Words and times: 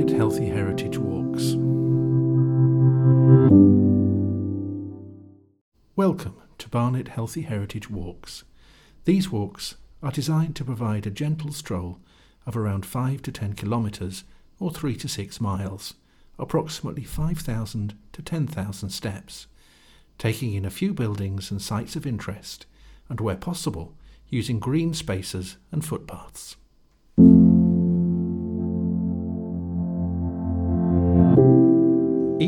Barnet 0.00 0.16
Healthy 0.16 0.46
Heritage 0.46 0.96
Walks. 0.96 1.42
Welcome 5.94 6.40
to 6.56 6.68
Barnet 6.70 7.08
Healthy 7.08 7.42
Heritage 7.42 7.90
Walks. 7.90 8.44
These 9.04 9.30
walks 9.30 9.74
are 10.02 10.10
designed 10.10 10.56
to 10.56 10.64
provide 10.64 11.06
a 11.06 11.10
gentle 11.10 11.52
stroll 11.52 12.00
of 12.46 12.56
around 12.56 12.86
5 12.86 13.20
to 13.20 13.30
10 13.30 13.52
kilometres 13.52 14.24
or 14.58 14.70
3 14.70 14.96
to 14.96 15.06
6 15.06 15.38
miles, 15.38 15.92
approximately 16.38 17.04
5,000 17.04 17.92
to 18.14 18.22
10,000 18.22 18.88
steps, 18.88 19.48
taking 20.16 20.54
in 20.54 20.64
a 20.64 20.70
few 20.70 20.94
buildings 20.94 21.50
and 21.50 21.60
sites 21.60 21.94
of 21.94 22.06
interest, 22.06 22.64
and 23.10 23.20
where 23.20 23.36
possible, 23.36 23.94
using 24.30 24.60
green 24.60 24.94
spaces 24.94 25.58
and 25.70 25.84
footpaths. 25.84 26.56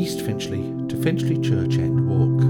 East 0.03 0.19
Finchley 0.19 0.63
to 0.89 1.01
Finchley 1.01 1.39
Church 1.39 1.77
End 1.77 2.09
Walk. 2.09 2.41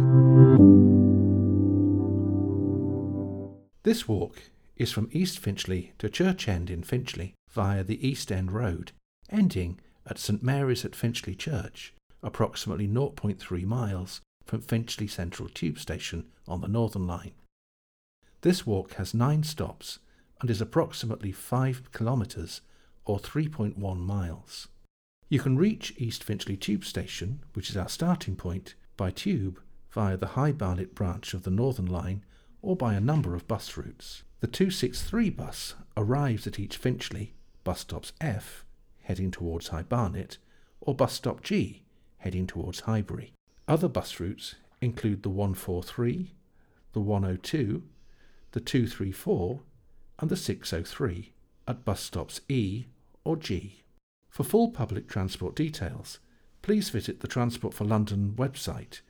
This 3.84 4.07
walk 4.07 4.49
is 4.75 4.91
from 4.91 5.07
East 5.11 5.38
Finchley 5.38 5.94
to 5.99 6.09
Church 6.09 6.47
End 6.47 6.71
in 6.71 6.81
Finchley 6.81 7.35
via 7.52 7.84
the 7.84 8.08
East 8.08 8.31
End 8.31 8.52
Road, 8.52 8.91
ending 9.30 9.80
at 10.08 10.17
St 10.17 10.41
Mary's 10.41 10.84
at 10.84 10.95
Finchley 10.95 11.35
Church, 11.35 11.94
approximately 12.23 12.88
0.3 12.88 13.66
miles 13.66 14.22
from 14.47 14.61
Finchley 14.61 15.05
Central 15.05 15.47
Tube 15.47 15.77
Station 15.77 16.25
on 16.47 16.61
the 16.61 16.67
Northern 16.67 17.05
Line. 17.05 17.33
This 18.41 18.66
walk 18.66 18.95
has 18.95 19.13
nine 19.13 19.44
stops 19.44 19.99
and 20.41 20.49
is 20.49 20.59
approximately 20.59 21.31
5 21.31 21.91
kilometres 21.91 22.61
or 23.05 23.20
3.1 23.20 23.99
miles. 23.99 24.69
You 25.34 25.39
can 25.39 25.58
reach 25.58 25.95
East 25.98 26.23
Finchley 26.23 26.56
Tube 26.56 26.86
Station, 26.86 27.39
which 27.53 27.72
is 27.72 27.76
our 27.76 27.89
starting 27.89 28.36
point, 28.36 28.76
by 28.95 29.09
tube 29.09 29.59
via 29.90 30.16
the 30.16 30.38
High 30.38 30.52
Barnet 30.52 30.94
branch 30.94 31.34
of 31.34 31.42
the 31.42 31.50
Northern 31.50 31.88
Line 31.88 32.23
or 32.62 32.75
by 32.75 32.94
a 32.94 33.00
number 33.00 33.34
of 33.34 33.48
bus 33.48 33.75
routes. 33.75 34.22
The 34.42 34.48
263 34.48 35.31
bus 35.31 35.73
arrives 35.98 36.45
at 36.45 36.59
East 36.59 36.78
Finchley, 36.78 37.34
bus 37.64 37.80
stops 37.80 38.14
F, 38.22 38.64
heading 39.02 39.31
towards 39.31 39.70
High 39.70 39.81
Barnet, 39.81 40.38
or 40.81 40.94
bus 40.94 41.14
stop 41.14 41.42
G, 41.42 41.81
heading 42.18 42.45
towards 42.45 42.81
Highbury. 42.81 43.34
Other 43.68 43.88
bus 43.88 44.20
routes 44.20 44.53
include 44.81 45.23
the 45.23 45.30
143, 45.30 46.36
the 46.92 47.02
102, 47.02 47.81
the 48.52 48.59
234, 48.59 49.62
and 50.20 50.30
the 50.30 50.38
603 50.38 51.34
at 51.68 51.84
bus 51.84 52.02
stops 52.02 52.42
E 52.47 52.86
or 53.23 53.36
G. 53.36 53.83
For 54.34 54.44
full 54.44 54.72
public 54.72 55.08
transport 55.08 55.56
details, 55.56 56.17
please 56.64 56.89
visit 56.89 57.20
the 57.20 57.28
Transport 57.28 57.76
for 57.76 57.86
London 57.86 58.34
website. 58.36 59.02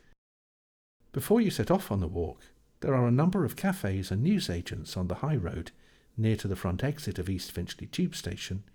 Before 1.13 1.39
you 1.39 1.49
set 1.49 1.71
off 1.71 1.93
on 1.93 2.01
the 2.01 2.09
walk, 2.09 2.41
there 2.81 2.93
are 2.93 3.07
a 3.07 3.11
number 3.11 3.45
of 3.45 3.55
cafes 3.55 4.11
and 4.11 4.21
newsagents 4.21 4.97
on 4.97 5.07
the 5.07 5.15
high 5.23 5.37
road 5.37 5.71
near 6.17 6.35
to 6.35 6.49
the 6.49 6.57
front 6.57 6.83
exit 6.83 7.19
of 7.19 7.29
East 7.29 7.53
Finchley 7.53 7.87
Tube 7.87 8.15
Station 8.15 8.65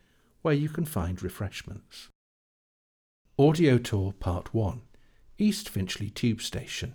where 0.40 0.54
you 0.54 0.70
can 0.70 0.86
find 0.86 1.22
refreshments. 1.22 2.08
Audio 3.38 3.76
Tour 3.76 4.14
Part 4.18 4.54
1 4.54 4.80
East 5.36 5.68
Finchley 5.68 6.08
Tube 6.08 6.40
Station. 6.40 6.94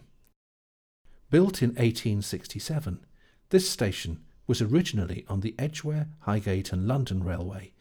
Built 1.30 1.62
in 1.62 1.70
1867, 1.76 3.06
this 3.50 3.70
station 3.70 4.23
was 4.48 4.64
originally 4.64 5.26
on 5.30 5.42
the 5.42 5.54
Edgware, 5.60 6.08
Highgate, 6.22 6.73
and 6.73 6.88
London 6.88 7.23
Railway 7.23 7.73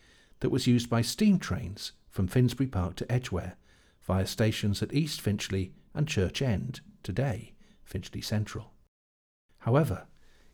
that 0.43 0.51
was 0.51 0.67
used 0.67 0.91
by 0.91 1.01
steam 1.01 1.39
trains 1.39 1.93
from 2.11 2.27
Finsbury 2.27 2.67
Park 2.67 2.97
to 2.97 3.11
Edgware 3.11 3.55
via 4.03 4.27
stations 4.27 4.83
at 4.83 4.93
East 4.93 5.21
Finchley 5.21 5.73
and 5.95 6.09
Church 6.09 6.43
End, 6.43 6.81
today 7.05 7.53
Finchley 7.85 8.21
Central. 8.21 8.73
However, 9.61 10.09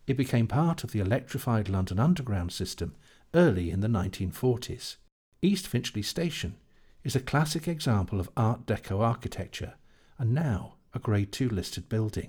it 0.06 0.18
became 0.18 0.46
part 0.46 0.84
of 0.84 0.92
the 0.92 1.00
electrified 1.00 1.70
London 1.70 1.98
Underground 1.98 2.52
system 2.52 2.96
early 3.32 3.70
in 3.70 3.80
the 3.80 3.88
1940s. 3.88 4.96
East 5.40 5.66
Finchley 5.66 6.02
Station 6.02 6.56
is 7.02 7.16
a 7.16 7.20
classic 7.20 7.66
example 7.66 8.20
of 8.20 8.28
Art 8.36 8.66
Deco 8.66 9.00
architecture 9.00 9.72
and 10.18 10.34
now 10.34 10.74
a 10.92 10.98
Grade 10.98 11.34
II 11.40 11.48
listed 11.48 11.88
building. 11.88 12.28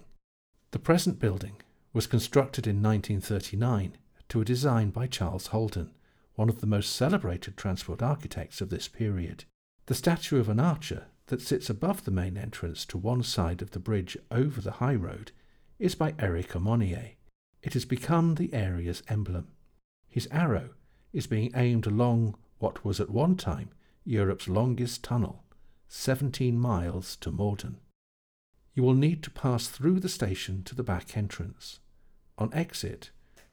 The 0.72 0.80
present 0.80 1.20
building 1.20 1.58
was 1.92 2.08
constructed 2.08 2.68
in 2.68 2.82
1939 2.82 3.98
to 4.30 4.40
a 4.40 4.46
design 4.46 4.92
by 4.92 5.08
Charles 5.08 5.48
Holden, 5.48 5.92
one 6.40 6.48
of 6.48 6.62
the 6.62 6.68
most 6.68 6.96
celebrated 6.96 7.58
transport 7.58 8.02
architects 8.02 8.62
of 8.62 8.70
this 8.70 8.88
period. 8.88 9.44
The 9.88 9.94
statue 9.94 10.40
of 10.40 10.48
an 10.48 10.58
archer 10.58 11.08
that 11.26 11.42
sits 11.42 11.70
above 11.70 12.06
the 12.06 12.12
main 12.12 12.38
entrance 12.38 12.86
to 12.86 12.98
one 12.98 13.24
side 13.24 13.62
of 13.62 13.72
the 13.72 13.80
bridge 13.80 14.16
over 14.32 14.62
the 14.62 14.80
high 14.80 14.96
road 14.96 15.34
is 15.80 15.96
by 15.96 16.16
Eric 16.18 16.56
Aumonier. 16.56 17.16
It 17.62 17.74
has 17.74 17.84
become 17.84 18.36
the 18.36 18.54
area's 18.54 19.04
emblem. 19.10 19.50
His 20.08 20.30
arrow 20.32 20.70
is 21.12 21.28
being 21.28 21.52
aimed 21.56 21.86
along 21.86 22.38
what 22.60 22.86
was 22.86 23.02
at 23.02 23.10
one 23.10 23.36
time 23.36 23.72
Europe's 24.06 24.48
longest 24.48 25.04
tunnel, 25.04 25.44
17 25.90 26.58
miles 26.58 27.18
to 27.18 27.32
Morden. 27.32 27.82
You 28.76 28.84
will 28.84 28.94
need 28.94 29.24
to 29.24 29.30
pass 29.30 29.68
through 29.68 30.00
the 30.00 30.08
station 30.08 30.64
to 30.64 30.74
the 30.74 30.84
back 30.84 31.18
entrance. 31.18 31.80
On 32.38 32.50
exit, 32.54 33.10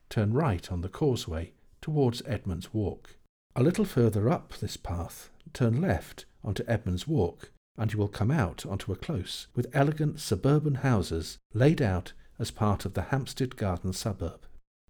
turn 0.09 0.33
right 0.33 0.71
on 0.71 0.83
the 0.83 0.89
causeway 0.89 1.53
towards 1.87 2.21
Edmonds 2.27 2.75
Walk. 2.75 3.11
A 3.55 3.63
little 3.63 3.85
further 3.85 4.29
up 4.29 4.53
this 4.55 4.77
path, 4.77 5.31
turn 5.53 5.81
left 5.81 6.25
onto 6.43 6.65
Edmonds 6.67 7.07
Walk, 7.07 7.53
and 7.79 7.93
you 7.93 7.99
will 8.01 8.09
come 8.09 8.33
out 8.33 8.67
onto 8.67 8.91
a 8.91 8.97
close 8.97 9.47
with 9.55 9.71
elegant 9.73 10.19
suburban 10.19 10.75
houses 10.75 11.39
laid 11.55 11.81
out 11.81 12.13
as 12.41 12.51
part 12.51 12.85
of 12.85 12.95
the 12.95 13.03
Hampstead 13.03 13.55
Garden 13.57 13.93
suburb. 13.93 14.41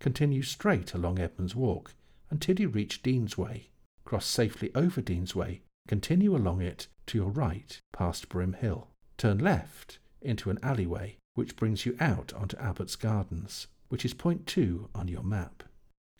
Continue 0.00 0.40
straight 0.40 0.94
along 0.94 1.18
Edmonds 1.18 1.54
Walk 1.54 1.92
until 2.30 2.58
you 2.58 2.70
reach 2.70 3.02
Deansway. 3.02 3.64
Cross 4.06 4.24
safely 4.24 4.70
over 4.74 5.02
Deansway, 5.02 5.60
continue 5.86 6.34
along 6.34 6.62
it 6.62 6.86
to 7.08 7.18
your 7.18 7.28
right 7.28 7.78
past 7.92 8.30
Brim 8.30 8.54
Hill. 8.54 8.88
Turn 9.18 9.36
left 9.36 9.98
into 10.22 10.48
an 10.48 10.58
alleyway 10.62 11.18
which 11.34 11.56
brings 11.56 11.84
you 11.84 11.94
out 12.00 12.32
onto 12.32 12.56
Abbott's 12.56 12.96
Gardens, 12.96 13.66
which 13.90 14.06
is 14.06 14.14
point 14.14 14.46
2 14.46 14.88
on 14.94 15.08
your 15.08 15.22
map. 15.22 15.62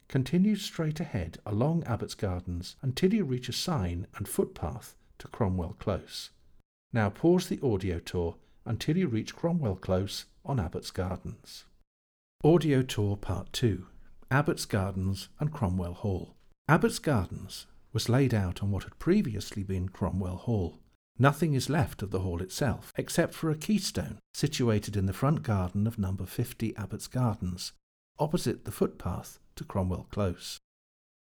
Continue 0.09 0.55
straight 0.56 1.00
ahead 1.00 1.39
along 1.44 1.84
Abbott's 1.84 2.15
Gardens 2.15 2.77
until 2.81 3.12
you 3.12 3.25
reach 3.25 3.49
a 3.49 3.53
sign 3.53 4.06
and 4.17 4.28
footpath 4.28 4.94
to 5.19 5.28
Cromwell 5.28 5.77
Close. 5.78 6.31
Now 6.93 7.11
pause 7.11 7.49
the 7.49 7.61
audio 7.62 7.99
tour 7.99 8.37
until 8.65 8.97
you 8.97 9.09
reach 9.09 9.34
Cromwell 9.34 9.77
Close 9.77 10.27
on 10.44 10.61
Abbott's 10.61 10.91
Gardens. 10.91 11.65
Audio 12.44 12.83
Tour 12.83 13.17
Part 13.17 13.53
2 13.53 13.87
Abbott's 14.31 14.65
Gardens 14.65 15.28
and 15.41 15.53
Cromwell 15.53 15.94
Hall. 15.94 16.37
Abbott's 16.69 16.99
Gardens 16.99 17.67
was 17.93 18.09
laid 18.09 18.34
out 18.34 18.62
on 18.62 18.71
what 18.71 18.84
had 18.84 18.99
previously 18.99 19.62
been 19.62 19.88
Cromwell 19.88 20.37
Hall. 20.37 20.78
Nothing 21.19 21.55
is 21.55 21.71
left 21.71 22.03
of 22.03 22.11
the 22.11 22.21
hall 22.21 22.43
itself, 22.43 22.93
except 22.97 23.34
for 23.34 23.50
a 23.50 23.56
keystone 23.56 24.19
situated 24.34 24.97
in 24.97 25.06
the 25.06 25.12
front 25.12 25.43
garden 25.43 25.87
of 25.87 25.99
number 25.99 26.27
50 26.27 26.77
Abbott's 26.77 27.06
Gardens, 27.06 27.73
opposite 28.19 28.65
the 28.65 28.72
footpath 28.72 29.38
to 29.56 29.65
Cromwell 29.65 30.06
Close. 30.10 30.59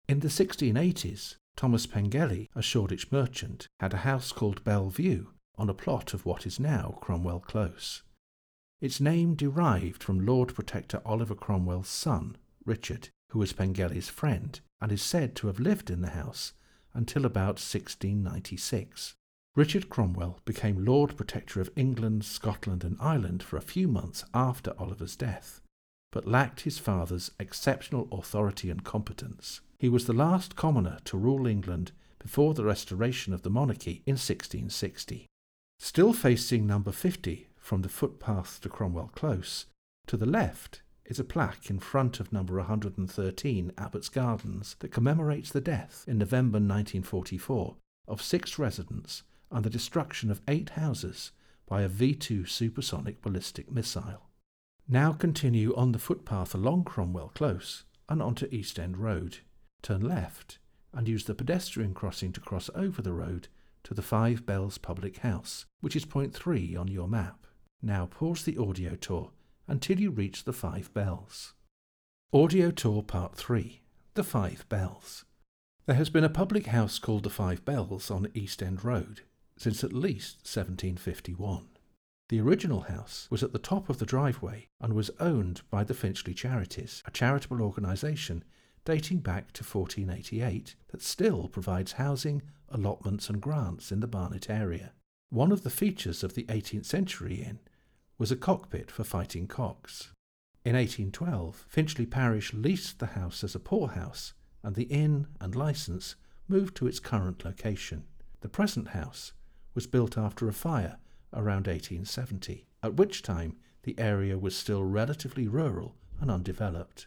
In 0.08 0.20
the 0.20 0.28
1680s, 0.28 1.36
Thomas 1.56 1.86
Pengelly, 1.86 2.48
a 2.54 2.62
Shoreditch 2.62 3.12
merchant, 3.12 3.68
had 3.80 3.92
a 3.92 3.98
house 3.98 4.32
called 4.32 4.64
Bellevue 4.64 5.26
on 5.56 5.68
a 5.68 5.74
plot 5.74 6.14
of 6.14 6.24
what 6.24 6.46
is 6.46 6.58
now 6.58 6.98
Cromwell 7.00 7.40
Close. 7.40 8.02
Its 8.80 8.98
name 9.00 9.34
derived 9.34 10.02
from 10.02 10.24
Lord 10.24 10.54
Protector 10.54 11.02
Oliver 11.04 11.34
Cromwell's 11.34 11.88
son, 11.88 12.36
Richard, 12.64 13.10
who 13.28 13.38
was 13.38 13.52
Pengelly's 13.52 14.08
friend 14.08 14.58
and 14.80 14.90
is 14.90 15.02
said 15.02 15.36
to 15.36 15.48
have 15.48 15.60
lived 15.60 15.90
in 15.90 16.00
the 16.00 16.10
house 16.10 16.54
until 16.94 17.26
about 17.26 17.60
1696. 17.60 19.14
Richard 19.54 19.90
Cromwell 19.90 20.40
became 20.44 20.84
Lord 20.84 21.16
Protector 21.16 21.60
of 21.60 21.70
England, 21.76 22.24
Scotland, 22.24 22.84
and 22.84 22.96
Ireland 23.00 23.42
for 23.42 23.56
a 23.56 23.62
few 23.62 23.86
months 23.86 24.24
after 24.32 24.72
Oliver's 24.78 25.16
death, 25.16 25.59
but 26.10 26.26
lacked 26.26 26.62
his 26.62 26.78
father's 26.78 27.30
exceptional 27.38 28.08
authority 28.10 28.70
and 28.70 28.84
competence. 28.84 29.60
He 29.78 29.88
was 29.88 30.06
the 30.06 30.12
last 30.12 30.56
commoner 30.56 30.98
to 31.04 31.16
rule 31.16 31.46
England 31.46 31.92
before 32.18 32.54
the 32.54 32.64
restoration 32.64 33.32
of 33.32 33.42
the 33.42 33.50
monarchy 33.50 34.02
in 34.06 34.14
1660. 34.14 35.26
Still 35.78 36.12
facing 36.12 36.66
number 36.66 36.92
50 36.92 37.48
from 37.56 37.82
the 37.82 37.88
footpath 37.88 38.60
to 38.60 38.68
Cromwell 38.68 39.10
Close, 39.14 39.66
to 40.06 40.16
the 40.16 40.26
left 40.26 40.82
is 41.04 41.18
a 41.18 41.24
plaque 41.24 41.70
in 41.70 41.78
front 41.78 42.20
of 42.20 42.32
number 42.32 42.56
113 42.56 43.72
Abbott's 43.78 44.08
Gardens 44.08 44.76
that 44.80 44.92
commemorates 44.92 45.50
the 45.50 45.60
death 45.60 46.04
in 46.06 46.18
November 46.18 46.56
1944 46.56 47.76
of 48.06 48.22
six 48.22 48.58
residents 48.58 49.22
and 49.50 49.64
the 49.64 49.70
destruction 49.70 50.30
of 50.30 50.40
eight 50.48 50.70
houses 50.70 51.32
by 51.66 51.82
a 51.82 51.88
V 51.88 52.14
2 52.14 52.44
supersonic 52.44 53.22
ballistic 53.22 53.70
missile. 53.70 54.29
Now 54.92 55.12
continue 55.12 55.72
on 55.76 55.92
the 55.92 56.00
footpath 56.00 56.52
along 56.52 56.82
Cromwell 56.82 57.30
Close 57.32 57.84
and 58.08 58.20
onto 58.20 58.48
East 58.50 58.76
End 58.76 58.96
Road. 58.96 59.38
Turn 59.82 60.00
left 60.00 60.58
and 60.92 61.06
use 61.06 61.22
the 61.22 61.34
pedestrian 61.34 61.94
crossing 61.94 62.32
to 62.32 62.40
cross 62.40 62.68
over 62.74 63.00
the 63.00 63.12
road 63.12 63.46
to 63.84 63.94
the 63.94 64.02
Five 64.02 64.44
Bells 64.44 64.78
Public 64.78 65.18
House, 65.18 65.64
which 65.80 65.94
is 65.94 66.04
point 66.04 66.34
3 66.34 66.74
on 66.74 66.88
your 66.88 67.06
map. 67.06 67.46
Now 67.80 68.06
pause 68.06 68.42
the 68.42 68.58
audio 68.58 68.96
tour 68.96 69.30
until 69.68 70.00
you 70.00 70.10
reach 70.10 70.42
the 70.42 70.52
Five 70.52 70.92
Bells. 70.92 71.54
Audio 72.32 72.72
Tour 72.72 73.04
Part 73.04 73.36
3 73.36 73.82
The 74.14 74.24
Five 74.24 74.68
Bells. 74.68 75.24
There 75.86 75.94
has 75.94 76.10
been 76.10 76.24
a 76.24 76.28
public 76.28 76.66
house 76.66 76.98
called 76.98 77.22
the 77.22 77.30
Five 77.30 77.64
Bells 77.64 78.10
on 78.10 78.26
East 78.34 78.60
End 78.60 78.84
Road 78.84 79.20
since 79.56 79.84
at 79.84 79.92
least 79.92 80.38
1751. 80.38 81.69
The 82.30 82.40
original 82.40 82.82
house 82.82 83.26
was 83.28 83.42
at 83.42 83.52
the 83.52 83.58
top 83.58 83.90
of 83.90 83.98
the 83.98 84.06
driveway 84.06 84.68
and 84.80 84.92
was 84.92 85.10
owned 85.18 85.62
by 85.68 85.82
the 85.82 85.94
Finchley 85.94 86.32
Charities, 86.32 87.02
a 87.04 87.10
charitable 87.10 87.60
organisation 87.60 88.44
dating 88.84 89.18
back 89.18 89.50
to 89.54 89.64
1488 89.64 90.76
that 90.92 91.02
still 91.02 91.48
provides 91.48 91.92
housing, 91.94 92.42
allotments, 92.68 93.28
and 93.28 93.42
grants 93.42 93.90
in 93.90 93.98
the 93.98 94.06
Barnet 94.06 94.48
area. 94.48 94.92
One 95.30 95.50
of 95.50 95.64
the 95.64 95.70
features 95.70 96.22
of 96.22 96.34
the 96.34 96.44
18th 96.44 96.84
century 96.84 97.34
inn 97.34 97.58
was 98.16 98.30
a 98.30 98.36
cockpit 98.36 98.92
for 98.92 99.02
fighting 99.02 99.48
cocks. 99.48 100.12
In 100.64 100.76
1812, 100.76 101.64
Finchley 101.68 102.06
Parish 102.06 102.54
leased 102.54 103.00
the 103.00 103.06
house 103.06 103.42
as 103.42 103.56
a 103.56 103.58
poorhouse, 103.58 104.34
and 104.62 104.76
the 104.76 104.84
inn 104.84 105.26
and 105.40 105.56
licence 105.56 106.14
moved 106.46 106.76
to 106.76 106.86
its 106.86 107.00
current 107.00 107.44
location. 107.44 108.04
The 108.40 108.48
present 108.48 108.90
house 108.90 109.32
was 109.74 109.88
built 109.88 110.16
after 110.16 110.48
a 110.48 110.52
fire 110.52 110.98
around 111.32 111.66
1870, 111.66 112.66
at 112.82 112.94
which 112.94 113.22
time 113.22 113.56
the 113.82 113.98
area 113.98 114.38
was 114.38 114.56
still 114.56 114.84
relatively 114.84 115.48
rural 115.48 115.96
and 116.20 116.30
undeveloped. 116.30 117.06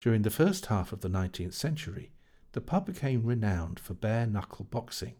During 0.00 0.22
the 0.22 0.30
first 0.30 0.66
half 0.66 0.92
of 0.92 1.00
the 1.00 1.08
19th 1.08 1.54
century, 1.54 2.12
the 2.52 2.60
pub 2.60 2.86
became 2.86 3.24
renowned 3.24 3.78
for 3.78 3.94
bare 3.94 4.26
knuckle 4.26 4.64
boxing. 4.64 5.14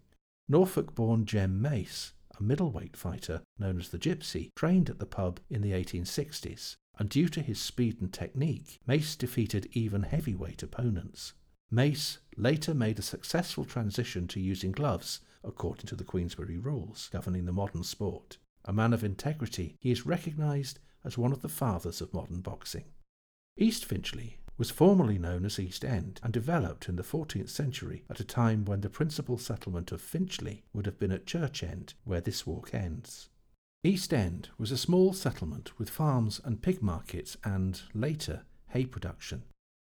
Norfolk 0.48 0.94
born 0.94 1.24
Jem 1.24 1.62
Mace, 1.62 2.12
a 2.38 2.42
middleweight 2.42 2.96
fighter 2.96 3.42
known 3.58 3.78
as 3.78 3.90
the 3.90 3.98
Gypsy, 3.98 4.50
trained 4.56 4.90
at 4.90 4.98
the 4.98 5.06
pub 5.06 5.40
in 5.48 5.62
the 5.62 5.72
1860s, 5.72 6.76
and 6.98 7.08
due 7.08 7.28
to 7.28 7.40
his 7.40 7.60
speed 7.60 8.00
and 8.00 8.12
technique, 8.12 8.78
Mace 8.86 9.16
defeated 9.16 9.68
even 9.72 10.02
heavyweight 10.02 10.62
opponents. 10.62 11.32
Mace 11.70 12.18
later 12.36 12.74
made 12.74 12.98
a 12.98 13.02
successful 13.02 13.64
transition 13.64 14.28
to 14.28 14.40
using 14.40 14.72
gloves, 14.72 15.20
according 15.44 15.86
to 15.86 15.96
the 15.96 16.04
Queensberry 16.04 16.58
rules 16.58 17.08
governing 17.12 17.44
the 17.44 17.52
modern 17.52 17.82
sport. 17.82 18.38
A 18.64 18.72
man 18.72 18.92
of 18.92 19.02
integrity, 19.02 19.76
he 19.80 19.90
is 19.90 20.06
recognised 20.06 20.78
as 21.04 21.18
one 21.18 21.32
of 21.32 21.42
the 21.42 21.48
fathers 21.48 22.00
of 22.00 22.14
modern 22.14 22.40
boxing. 22.40 22.84
East 23.56 23.84
Finchley 23.84 24.38
was 24.56 24.70
formerly 24.70 25.18
known 25.18 25.44
as 25.44 25.58
East 25.58 25.84
End 25.84 26.20
and 26.22 26.32
developed 26.32 26.88
in 26.88 26.96
the 26.96 27.02
14th 27.02 27.48
century 27.48 28.04
at 28.08 28.20
a 28.20 28.24
time 28.24 28.64
when 28.64 28.80
the 28.80 28.90
principal 28.90 29.38
settlement 29.38 29.90
of 29.90 30.00
Finchley 30.00 30.62
would 30.72 30.86
have 30.86 30.98
been 30.98 31.10
at 31.10 31.26
Church 31.26 31.62
End, 31.62 31.94
where 32.04 32.20
this 32.20 32.46
walk 32.46 32.72
ends. 32.72 33.28
East 33.82 34.14
End 34.14 34.50
was 34.58 34.70
a 34.70 34.76
small 34.76 35.12
settlement 35.12 35.76
with 35.78 35.90
farms 35.90 36.40
and 36.44 36.62
pig 36.62 36.80
markets 36.80 37.36
and, 37.42 37.82
later, 37.94 38.42
hay 38.68 38.86
production. 38.86 39.42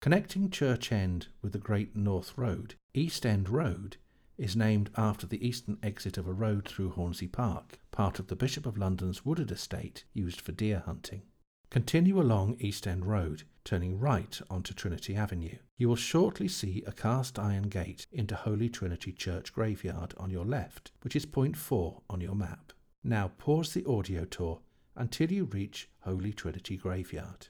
Connecting 0.00 0.48
Church 0.50 0.92
End 0.92 1.28
with 1.42 1.52
the 1.52 1.58
Great 1.58 1.96
North 1.96 2.38
Road, 2.38 2.74
East 2.94 3.26
End 3.26 3.48
Road 3.48 3.96
is 4.40 4.56
named 4.56 4.88
after 4.96 5.26
the 5.26 5.46
eastern 5.46 5.78
exit 5.82 6.16
of 6.16 6.26
a 6.26 6.32
road 6.32 6.66
through 6.66 6.88
Hornsey 6.90 7.28
Park, 7.28 7.78
part 7.92 8.18
of 8.18 8.28
the 8.28 8.34
Bishop 8.34 8.64
of 8.64 8.78
London's 8.78 9.24
wooded 9.24 9.50
estate 9.50 10.04
used 10.14 10.40
for 10.40 10.52
deer 10.52 10.82
hunting. 10.86 11.22
Continue 11.70 12.18
along 12.20 12.56
East 12.58 12.86
End 12.86 13.04
Road, 13.04 13.42
turning 13.64 14.00
right 14.00 14.40
onto 14.48 14.72
Trinity 14.72 15.14
Avenue. 15.14 15.58
You 15.76 15.88
will 15.88 15.96
shortly 15.96 16.48
see 16.48 16.82
a 16.86 16.92
cast 16.92 17.38
iron 17.38 17.68
gate 17.68 18.06
into 18.10 18.34
Holy 18.34 18.70
Trinity 18.70 19.12
Church 19.12 19.52
graveyard 19.52 20.14
on 20.16 20.30
your 20.30 20.46
left, 20.46 20.90
which 21.02 21.14
is 21.14 21.26
point 21.26 21.56
4 21.56 22.00
on 22.08 22.22
your 22.22 22.34
map. 22.34 22.72
Now 23.04 23.32
pause 23.36 23.74
the 23.74 23.84
audio 23.84 24.24
tour 24.24 24.60
until 24.96 25.30
you 25.30 25.44
reach 25.44 25.90
Holy 26.00 26.32
Trinity 26.32 26.76
Graveyard. 26.76 27.48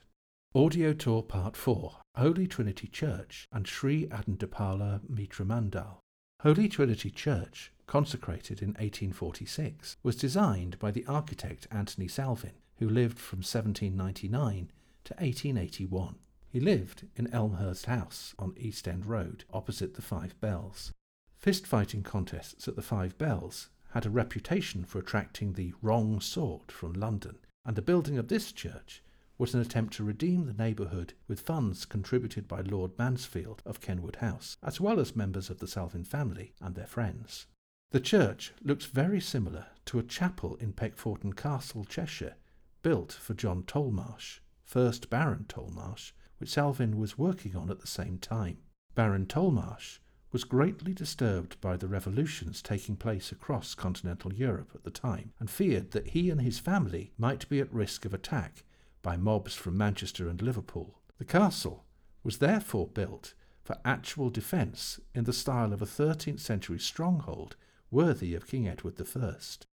Audio 0.55 0.93
Tour 0.93 1.23
Part 1.23 1.57
4 1.57 1.93
Holy 2.17 2.49
Trinity 2.49 2.89
Church 2.89 3.47
and 3.53 3.67
Sri 3.67 4.07
Adandipala 4.09 5.01
Mitra 5.09 5.47
Mandal. 5.47 6.01
Holy 6.43 6.71
Trinity 6.71 7.11
Church, 7.11 7.71
consecrated 7.87 8.63
in 8.63 8.69
1846, 8.69 9.99
was 10.03 10.17
designed 10.17 10.79
by 10.79 10.91
the 10.91 11.05
architect 11.07 11.67
Anthony 11.71 12.09
Salvin 12.09 12.55
who 12.79 12.89
lived 12.89 13.19
from 13.19 13.41
1799 13.41 14.71
to 15.05 15.15
1881. 15.15 16.15
He 16.49 16.59
lived 16.59 17.07
in 17.15 17.31
Elmhurst 17.31 17.85
House 17.85 18.35
on 18.39 18.55
East 18.57 18.89
End 18.89 19.05
Road, 19.05 19.45
opposite 19.53 19.95
the 19.95 20.03
Five 20.03 20.41
Bells. 20.41 20.93
Fist 21.37 21.67
fighting 21.67 22.03
contests 22.03 22.67
at 22.67 22.75
the 22.75 22.81
Five 22.81 23.19
Bells 23.19 23.69
had 23.91 24.07
a 24.07 24.11
reputation 24.11 24.87
for 24.87 24.99
attracting 24.99 25.53
the 25.53 25.75
wrong 25.83 26.23
sort 26.23 26.73
from 26.73 26.95
London, 26.95 27.37
and 27.67 27.77
the 27.77 27.83
building 27.83 28.17
of 28.17 28.29
this 28.29 28.51
church 28.51 29.03
was 29.41 29.55
an 29.55 29.61
attempt 29.63 29.95
to 29.95 30.05
redeem 30.05 30.45
the 30.45 30.63
neighbourhood 30.63 31.15
with 31.27 31.41
funds 31.41 31.87
contributed 31.87 32.47
by 32.47 32.61
Lord 32.61 32.91
Mansfield 32.99 33.63
of 33.65 33.81
Kenwood 33.81 34.17
House, 34.17 34.59
as 34.63 34.83
well 34.83 35.01
as 35.01 35.17
members 35.17 35.49
of 35.49 35.61
the 35.61 35.67
Salvin 35.67 36.05
family 36.05 36.53
and 36.61 36.75
their 36.75 36.87
friends. 36.87 37.47
The 37.91 38.01
church 38.01 38.53
looks 38.63 38.85
very 38.85 39.19
similar 39.19 39.69
to 39.87 39.99
a 39.99 40.03
chapel 40.03 40.57
in 40.57 40.75
Peckforton 40.75 41.35
Castle, 41.35 41.87
Cheshire, 41.87 42.35
built 42.83 43.13
for 43.13 43.33
John 43.33 43.63
Tollemache, 43.63 44.41
first 44.63 45.09
Baron 45.09 45.47
Tollemache, 45.49 46.13
which 46.37 46.51
Salvin 46.51 46.99
was 46.99 47.17
working 47.17 47.57
on 47.57 47.71
at 47.71 47.81
the 47.81 47.87
same 47.87 48.19
time. 48.19 48.59
Baron 48.95 49.25
Tollemache 49.25 50.01
was 50.33 50.45
greatly 50.45 50.93
disturbed 50.93 51.59
by 51.63 51.79
the 51.79 51.89
revolutions 51.89 52.61
taking 52.61 52.95
place 52.95 53.33
across 53.33 53.75
continental 53.75 54.35
Europe 54.35 54.73
at 54.75 54.85
the 54.85 54.91
time 54.91 55.33
and 55.41 55.51
feared 55.51 55.93
that 55.93 56.09
he 56.09 56.29
and 56.29 56.43
his 56.43 56.59
family 56.59 57.15
might 57.17 57.49
be 57.49 57.59
at 57.59 57.73
risk 57.73 58.05
of 58.05 58.13
attack 58.13 58.65
by 59.03 59.17
mobs 59.17 59.55
from 59.55 59.77
Manchester 59.77 60.29
and 60.29 60.41
Liverpool. 60.43 60.99
The 61.19 61.25
castle 61.25 61.85
was 62.23 62.39
therefore 62.39 62.87
built 62.87 63.35
for 63.63 63.79
actual 63.85 64.31
defence 64.31 65.01
in 65.15 65.25
the 65.25 65.33
style 65.33 65.73
of 65.73 65.83
a 65.83 65.87
13th 65.87 66.41
century 66.41 66.79
stronghold 66.79 67.57
worthy 67.91 68.35
of 68.35 68.47
King 68.47 68.69
Edward 68.69 69.01
I. 69.01 69.35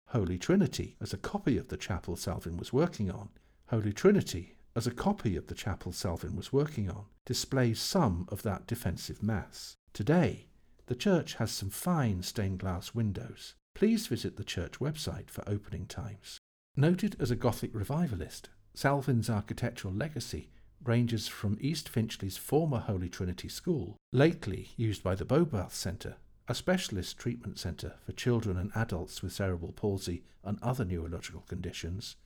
Holy 0.08 0.38
Trinity 0.38 0.96
as 1.02 1.14
a 1.14 1.18
copy 1.18 1.58
of 1.58 1.70
the 1.70 1.78
chapel 1.78 2.16
Salvin 2.16 2.58
was 2.58 2.72
working 2.72 3.10
on. 3.10 3.30
Holy 3.68 3.94
Trinity 3.94 4.58
as 4.76 4.88
a 4.88 4.92
copy 4.92 5.36
of 5.36 5.48
the 5.48 5.56
chapel 5.56 5.92
Salvin 5.92 6.36
was 6.36 6.54
working 6.54 6.90
on 6.90 7.06
displays 7.26 7.80
some 7.80 8.28
of 8.30 8.44
that 8.44 8.68
defensive 8.68 9.24
mass. 9.24 9.76
Today, 9.94 10.48
the 10.88 10.96
church 10.96 11.36
has 11.36 11.52
some 11.52 11.70
fine 11.70 12.22
stained 12.24 12.60
glass 12.60 12.94
windows. 12.94 13.56
Please 13.74 14.08
visit 14.08 14.36
the 14.36 14.44
church 14.44 14.80
website 14.80 15.30
for 15.30 15.44
opening 15.48 15.86
times. 15.86 16.40
Noted 16.76 17.16
as 17.20 17.32
a 17.32 17.36
Gothic 17.36 17.74
revivalist, 17.74 18.50
Salvin's 18.76 19.30
architectural 19.30 19.94
legacy 19.94 20.50
ranges 20.84 21.28
from 21.28 21.58
East 21.62 21.88
Finchley's 21.88 22.38
former 22.38 22.80
Holy 22.80 23.10
Trinity 23.10 23.48
School, 23.48 23.98
lately 24.12 24.72
used 24.76 25.04
by 25.04 25.16
the 25.16 25.26
Bobath 25.26 25.74
Centre 25.74 26.18
a 26.48 26.56
specialist 26.56 27.18
treatment 27.18 27.58
centre 27.58 27.96
for 28.06 28.12
children 28.12 28.58
and 28.58 28.72
adults 28.76 29.22
with 29.22 29.32
cerebral 29.32 29.72
palsy 29.72 30.24
and 30.44 30.60
other 30.62 30.84
neurological 30.84 31.42
conditions, 31.48 32.18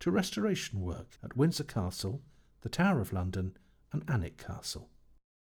to 0.00 0.10
restoration 0.10 0.80
work 0.82 1.16
at 1.22 1.36
Windsor 1.36 1.64
Castle, 1.64 2.20
the 2.60 2.68
Tower 2.68 3.00
of 3.00 3.12
London, 3.12 3.56
and 3.92 4.04
Alnwick 4.06 4.36
Castle. 4.36 4.90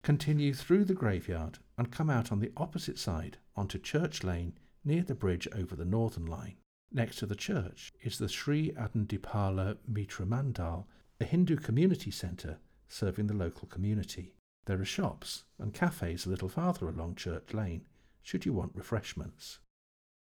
Continue 0.03 0.53
through 0.53 0.83
the 0.83 0.93
graveyard 0.93 1.59
and 1.77 1.91
come 1.91 2.09
out 2.09 2.31
on 2.31 2.39
the 2.39 2.51
opposite 2.57 2.99
side 2.99 3.37
onto 3.55 3.79
Church 3.79 4.23
Lane 4.23 4.57
near 4.83 5.03
the 5.03 5.15
bridge 5.15 5.47
over 5.55 5.75
the 5.75 5.85
Northern 5.85 6.25
Line. 6.25 6.57
Next 6.91 7.17
to 7.17 7.27
the 7.27 7.35
church 7.35 7.93
is 8.01 8.17
the 8.17 8.27
Sri 8.27 8.71
Adandipala 8.71 9.77
Mitra 9.87 10.25
Mandal, 10.25 10.85
a 11.21 11.23
Hindu 11.23 11.57
community 11.57 12.09
centre 12.09 12.57
serving 12.87 13.27
the 13.27 13.35
local 13.35 13.67
community. 13.67 14.33
There 14.65 14.81
are 14.81 14.85
shops 14.85 15.43
and 15.59 15.71
cafes 15.71 16.25
a 16.25 16.29
little 16.29 16.49
farther 16.49 16.89
along 16.89 17.15
Church 17.15 17.53
Lane, 17.53 17.85
should 18.23 18.43
you 18.43 18.53
want 18.53 18.71
refreshments. 18.73 19.59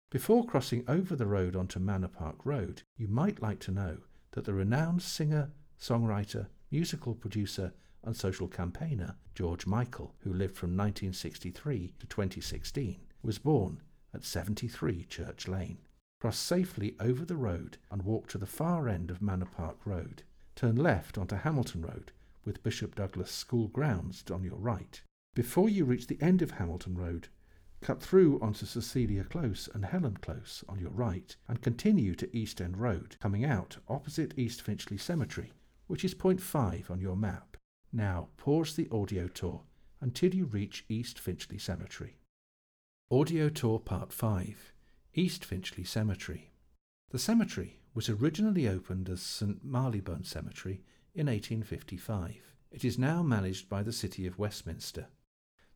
Before 0.10 0.46
crossing 0.46 0.84
over 0.86 1.16
the 1.16 1.28
road 1.28 1.56
onto 1.56 1.80
Manor 1.80 2.10
Park 2.10 2.46
Road, 2.46 2.82
you 2.98 3.08
might 3.08 3.42
like 3.42 3.60
to 3.62 3.72
know 3.72 4.00
that 4.32 4.44
the 4.44 4.54
renowned 4.54 5.02
singer, 5.02 5.52
songwriter, 5.80 6.48
musical 6.72 7.16
producer, 7.16 7.72
and 8.04 8.18
social 8.18 8.50
campaigner 8.50 9.16
George 9.34 9.66
Michael, 9.66 10.14
who 10.20 10.34
lived 10.34 10.58
from 10.58 10.72
1963 10.72 11.94
to 12.00 12.06
2016, 12.06 13.00
was 13.24 13.40
born 13.40 13.82
at 14.14 14.26
73 14.26 15.06
Church 15.06 15.48
Lane. 15.48 15.78
Cross 16.22 16.38
safely 16.38 16.96
over 17.00 17.24
the 17.24 17.36
road 17.36 17.78
and 17.92 18.04
walk 18.04 18.28
to 18.28 18.38
the 18.38 18.46
far 18.46 18.90
end 18.90 19.10
of 19.10 19.22
Manor 19.22 19.48
Park 19.56 19.78
Road. 19.86 20.24
Turn 20.56 20.76
left 20.76 21.18
onto 21.18 21.36
Hamilton 21.36 21.82
Road 21.82 22.12
with 22.44 22.64
Bishop 22.64 22.96
Douglas 22.96 23.32
School 23.32 23.68
grounds 23.68 24.24
on 24.32 24.44
your 24.44 24.58
right. 24.58 25.02
Before 25.34 25.70
you 25.70 25.86
reach 25.86 26.08
the 26.08 26.22
end 26.22 26.42
of 26.42 26.52
Hamilton 26.52 26.96
Road, 26.96 27.30
Cut 27.82 28.02
through 28.02 28.40
onto 28.42 28.66
Cecilia 28.66 29.24
Close 29.24 29.70
and 29.74 29.86
Helen 29.86 30.18
Close 30.18 30.64
on 30.68 30.80
your 30.80 30.92
right 30.92 31.36
and 31.48 31.62
continue 31.62 32.14
to 32.16 32.38
East 32.38 32.60
End 32.60 32.78
Road, 32.78 33.16
coming 33.22 33.46
out 33.46 33.78
opposite 33.88 34.38
East 34.38 34.62
Finchley 34.62 34.98
Cemetery, 34.98 35.54
which 35.88 36.04
is 36.04 36.14
point 36.14 36.42
5 36.42 36.92
on 36.92 37.00
your 37.00 37.16
map. 37.16 37.56
Now 37.94 38.28
pause 38.38 38.76
the 38.76 38.90
audio 38.92 39.28
tour 39.28 39.64
until 40.02 40.36
you 40.36 40.46
reach 40.46 40.86
East 40.90 41.20
Finchley 41.20 41.58
Cemetery. 41.58 42.18
Audio 43.10 43.50
Tour 43.50 43.80
Part 43.80 44.12
5 44.12 44.74
East 45.20 45.44
Finchley 45.44 45.84
Cemetery. 45.84 46.50
The 47.10 47.20
cemetery 47.20 47.82
was 47.94 48.08
originally 48.08 48.70
opened 48.70 49.10
as 49.10 49.22
St 49.22 49.62
Marylebone 49.66 50.24
Cemetery 50.24 50.82
in 51.14 51.28
1855. 51.28 52.38
It 52.72 52.86
is 52.86 52.98
now 52.98 53.22
managed 53.22 53.68
by 53.68 53.84
the 53.84 53.92
City 53.92 54.26
of 54.26 54.40
Westminster. 54.40 55.08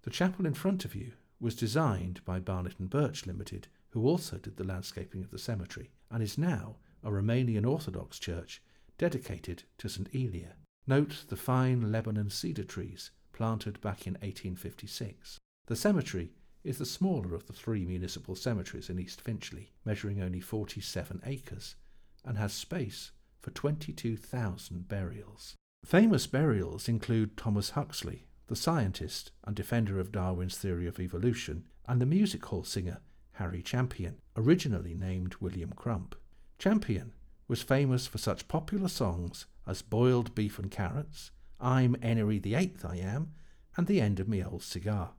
The 0.04 0.12
chapel 0.12 0.46
in 0.46 0.54
front 0.54 0.86
of 0.86 0.96
you 0.96 1.12
was 1.42 1.58
designed 1.58 2.24
by 2.24 2.40
Barnett 2.40 2.80
and 2.80 2.90
Birch 2.90 3.26
Limited, 3.26 3.68
who 3.90 4.08
also 4.08 4.38
did 4.38 4.56
the 4.56 4.64
landscaping 4.64 5.26
of 5.26 5.32
the 5.32 5.38
cemetery, 5.38 5.92
and 6.10 6.24
is 6.24 6.38
now 6.38 6.78
a 7.04 7.10
Romanian 7.12 7.66
Orthodox 7.66 8.20
church 8.20 8.64
dedicated 8.98 9.64
to 9.80 9.90
St 9.90 10.08
Elia. 10.16 10.54
Note 10.88 11.26
the 11.28 11.36
fine 11.36 11.92
Lebanon 11.92 12.30
cedar 12.30 12.64
trees 12.64 13.12
planted 13.34 13.82
back 13.82 14.08
in 14.08 14.14
1856. 14.14 15.38
The 15.66 15.76
cemetery 15.76 16.32
is 16.63 16.77
the 16.77 16.86
smaller 16.86 17.36
of 17.36 17.46
the 17.48 17.53
three 17.53 17.86
municipal 17.86 18.36
cemeteries 18.36 18.89
in 18.89 19.00
East 19.00 19.22
Finchley, 19.22 19.72
measuring 19.84 20.22
only 20.22 20.39
47 20.39 21.22
acres, 21.25 21.75
and 22.24 22.38
has 22.38 22.53
space 22.53 23.12
for 23.41 23.51
22,000 23.51 24.88
burials. 24.88 25.55
Famous 25.84 26.27
burials 26.27 26.88
include 26.88 27.36
Thomas 27.36 27.72
Huxley, 27.72 28.27
the 28.48 28.55
scientist 28.55 29.32
and 29.43 29.55
defender 29.55 30.00
of 30.00 30.12
Darwin's 30.12 30.58
theory 30.58 30.88
of 30.88 31.00
evolution, 31.00 31.65
and 31.88 32.01
the 32.01 32.05
music 32.05 32.46
hall 32.46 32.63
singer 32.63 33.01
Harry 33.34 33.62
Champion, 33.62 34.20
originally 34.38 34.93
named 34.93 35.36
William 35.39 35.72
Crump. 35.72 36.15
Champion 36.60 37.13
was 37.48 37.63
famous 37.63 38.08
for 38.08 38.20
such 38.20 38.48
popular 38.48 38.88
songs 38.88 39.48
as 39.67 39.82
Boiled 39.82 40.36
Beef 40.36 40.60
and 40.60 40.72
Carrots, 40.72 41.32
I'm 41.60 41.96
Henry 42.01 42.39
the 42.39 42.55
Eighth 42.55 42.86
I 42.86 42.98
Am, 42.98 43.34
and 43.75 43.88
The 43.88 44.00
End 44.00 44.20
of 44.20 44.27
Me 44.27 44.43
Old 44.43 44.63
Cigar. 44.63 45.13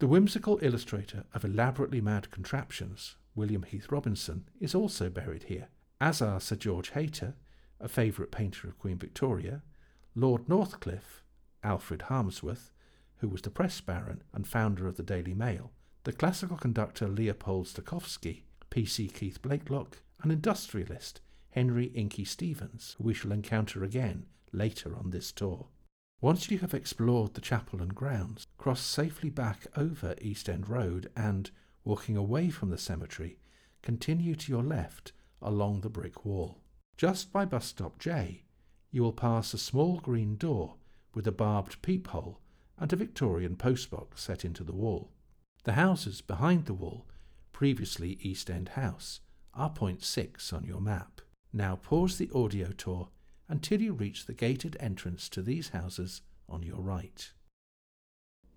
The 0.00 0.08
whimsical 0.08 0.58
illustrator 0.60 1.24
of 1.32 1.44
elaborately 1.44 2.00
mad 2.00 2.32
contraptions, 2.32 3.14
William 3.36 3.62
Heath 3.62 3.92
Robinson, 3.92 4.48
is 4.58 4.74
also 4.74 5.08
buried 5.08 5.44
here, 5.44 5.68
as 6.00 6.20
are 6.20 6.40
Sir 6.40 6.56
George 6.56 6.90
Hayter, 6.90 7.34
a 7.78 7.86
favourite 7.86 8.32
painter 8.32 8.66
of 8.66 8.78
Queen 8.78 8.98
Victoria, 8.98 9.62
Lord 10.16 10.48
Northcliffe, 10.48 11.22
Alfred 11.62 12.02
Harmsworth, 12.02 12.72
who 13.18 13.28
was 13.28 13.42
the 13.42 13.50
press 13.50 13.80
baron 13.80 14.24
and 14.32 14.48
founder 14.48 14.88
of 14.88 14.96
the 14.96 15.04
Daily 15.04 15.32
Mail, 15.32 15.70
the 16.02 16.12
classical 16.12 16.56
conductor 16.56 17.06
Leopold 17.06 17.66
Stokowski, 17.66 18.42
P.C. 18.70 19.06
Keith 19.08 19.40
Blakelock, 19.42 20.02
and 20.22 20.32
industrialist 20.32 21.20
Henry 21.50 21.86
Inky 21.86 22.24
Stephens, 22.24 22.96
who 22.98 23.04
we 23.04 23.14
shall 23.14 23.30
encounter 23.30 23.84
again 23.84 24.26
later 24.52 24.96
on 24.96 25.10
this 25.10 25.30
tour. 25.30 25.68
Once 26.20 26.50
you 26.50 26.58
have 26.58 26.72
explored 26.72 27.34
the 27.34 27.40
chapel 27.40 27.82
and 27.82 27.94
grounds, 27.94 28.46
cross 28.56 28.80
safely 28.80 29.28
back 29.28 29.66
over 29.76 30.14
East 30.20 30.48
End 30.48 30.68
Road 30.68 31.10
and, 31.14 31.50
walking 31.84 32.16
away 32.16 32.48
from 32.48 32.70
the 32.70 32.78
cemetery, 32.78 33.38
continue 33.82 34.34
to 34.34 34.50
your 34.50 34.62
left 34.62 35.12
along 35.42 35.80
the 35.80 35.90
brick 35.90 36.24
wall. 36.24 36.62
Just 36.96 37.32
by 37.32 37.44
bus 37.44 37.66
stop 37.66 37.98
J, 37.98 38.44
you 38.90 39.02
will 39.02 39.12
pass 39.12 39.52
a 39.52 39.58
small 39.58 39.98
green 40.00 40.36
door 40.36 40.76
with 41.12 41.26
a 41.26 41.32
barbed 41.32 41.82
peephole 41.82 42.40
and 42.78 42.92
a 42.92 42.96
Victorian 42.96 43.56
postbox 43.56 44.18
set 44.18 44.44
into 44.44 44.64
the 44.64 44.74
wall. 44.74 45.10
The 45.64 45.72
houses 45.72 46.20
behind 46.20 46.66
the 46.66 46.74
wall, 46.74 47.06
previously 47.52 48.18
East 48.20 48.50
End 48.50 48.70
House, 48.70 49.20
are 49.52 49.70
point 49.70 50.02
6 50.02 50.52
on 50.52 50.64
your 50.64 50.80
map. 50.80 51.20
Now 51.52 51.76
pause 51.76 52.18
the 52.18 52.30
audio 52.34 52.70
tour 52.72 53.08
until 53.48 53.80
you 53.80 53.92
reach 53.92 54.26
the 54.26 54.34
gated 54.34 54.76
entrance 54.80 55.28
to 55.28 55.42
these 55.42 55.70
houses 55.70 56.22
on 56.48 56.62
your 56.62 56.80
right. 56.80 57.32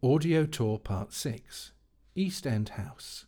Audio 0.03 0.45
Tour 0.45 0.79
Part 0.79 1.13
6 1.13 1.71
East 2.15 2.47
End 2.47 2.69
House. 2.69 3.25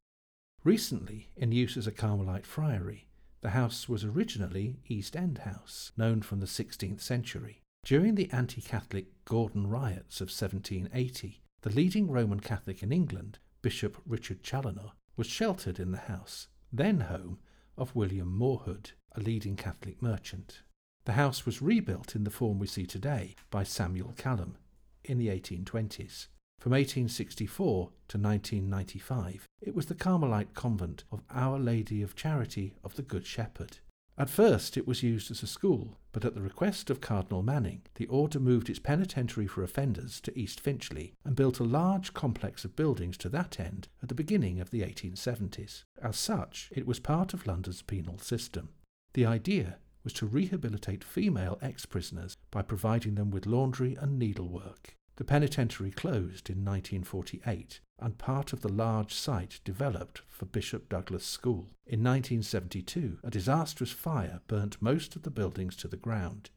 Recently 0.63 1.29
in 1.35 1.51
use 1.51 1.77
as 1.77 1.87
a 1.87 1.91
Carmelite 1.91 2.45
friary, 2.45 3.07
the 3.41 3.51
house 3.51 3.87
was 3.87 4.03
originally 4.03 4.79
East 4.87 5.15
End 5.15 5.39
House, 5.39 5.91
known 5.95 6.21
from 6.21 6.39
the 6.39 6.45
16th 6.45 7.01
century. 7.01 7.61
During 7.85 8.15
the 8.15 8.29
anti 8.31 8.61
Catholic 8.61 9.07
Gordon 9.25 9.67
riots 9.67 10.19
of 10.19 10.27
1780, 10.27 11.41
the 11.61 11.69
leading 11.69 12.11
Roman 12.11 12.39
Catholic 12.39 12.83
in 12.83 12.91
England, 12.91 13.39
Bishop 13.61 13.97
Richard 14.05 14.43
Challoner, 14.43 14.91
was 15.15 15.27
sheltered 15.27 15.79
in 15.79 15.91
the 15.91 15.97
house, 15.97 16.47
then 16.71 17.01
home 17.01 17.39
of 17.77 17.95
William 17.95 18.37
Morhood, 18.37 18.91
a 19.15 19.21
leading 19.21 19.55
Catholic 19.55 20.01
merchant. 20.01 20.61
The 21.05 21.13
house 21.13 21.45
was 21.45 21.61
rebuilt 21.61 22.15
in 22.15 22.23
the 22.23 22.29
form 22.29 22.59
we 22.59 22.67
see 22.67 22.85
today 22.85 23.35
by 23.49 23.63
Samuel 23.63 24.13
Callum 24.17 24.57
in 25.03 25.17
the 25.17 25.27
1820s. 25.27 26.27
From 26.59 26.73
1864 26.73 27.89
to 28.09 28.17
1995, 28.17 29.47
it 29.61 29.73
was 29.73 29.85
the 29.85 29.95
Carmelite 29.95 30.53
convent 30.53 31.05
of 31.11 31.23
Our 31.29 31.57
Lady 31.57 32.01
of 32.01 32.15
Charity 32.15 32.75
of 32.83 32.95
the 32.95 33.01
Good 33.01 33.25
Shepherd. 33.25 33.77
At 34.17 34.29
first, 34.29 34.75
it 34.75 34.85
was 34.85 35.01
used 35.01 35.31
as 35.31 35.41
a 35.41 35.47
school, 35.47 35.97
but 36.11 36.25
at 36.25 36.35
the 36.35 36.41
request 36.41 36.89
of 36.89 36.99
Cardinal 36.99 37.41
Manning, 37.41 37.83
the 37.95 38.07
order 38.07 38.37
moved 38.37 38.69
its 38.69 38.77
penitentiary 38.77 39.47
for 39.47 39.63
offenders 39.63 40.19
to 40.21 40.37
East 40.37 40.59
Finchley 40.59 41.13
and 41.23 41.37
built 41.37 41.59
a 41.59 41.63
large 41.63 42.13
complex 42.13 42.65
of 42.65 42.75
buildings 42.75 43.17
to 43.19 43.29
that 43.29 43.57
end 43.57 43.87
at 44.03 44.09
the 44.09 44.15
beginning 44.15 44.59
of 44.59 44.71
the 44.71 44.81
1870s. 44.81 45.83
As 46.03 46.17
such, 46.17 46.69
it 46.75 46.85
was 46.85 46.99
part 46.99 47.33
of 47.33 47.47
London's 47.47 47.81
penal 47.81 48.17
system. 48.17 48.67
The 49.13 49.25
idea 49.25 49.77
was 50.03 50.13
to 50.13 50.25
rehabilitate 50.25 51.03
female 51.03 51.57
ex 51.61 51.85
prisoners 51.85 52.37
by 52.51 52.61
providing 52.61 53.15
them 53.15 53.31
with 53.31 53.45
laundry 53.45 53.95
and 53.95 54.17
needlework. 54.17 54.95
The 55.17 55.25
penitentiary 55.25 55.91
closed 55.91 56.49
in 56.49 56.63
1948 56.63 57.81
and 57.99 58.17
part 58.17 58.53
of 58.53 58.61
the 58.61 58.71
large 58.71 59.13
site 59.13 59.59
developed 59.65 60.21
for 60.29 60.45
Bishop 60.45 60.87
Douglas 60.87 61.25
School. 61.25 61.71
In 61.85 62.01
1972, 62.03 63.19
a 63.23 63.29
disastrous 63.29 63.91
fire 63.91 64.39
burnt 64.47 64.81
most 64.81 65.17
of 65.17 65.23
the 65.23 65.29
buildings 65.29 65.75
to 65.77 65.89
the 65.89 65.97
ground. 65.97 66.51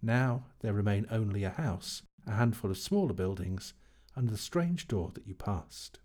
Now 0.00 0.46
there 0.60 0.72
remain 0.72 1.06
only 1.10 1.44
a 1.44 1.50
house, 1.50 2.02
a 2.26 2.32
handful 2.32 2.70
of 2.70 2.78
smaller 2.78 3.12
buildings, 3.12 3.74
and 4.14 4.30
the 4.30 4.38
strange 4.38 4.88
door 4.88 5.10
that 5.14 5.26
you 5.26 5.34
passed. 5.34 5.98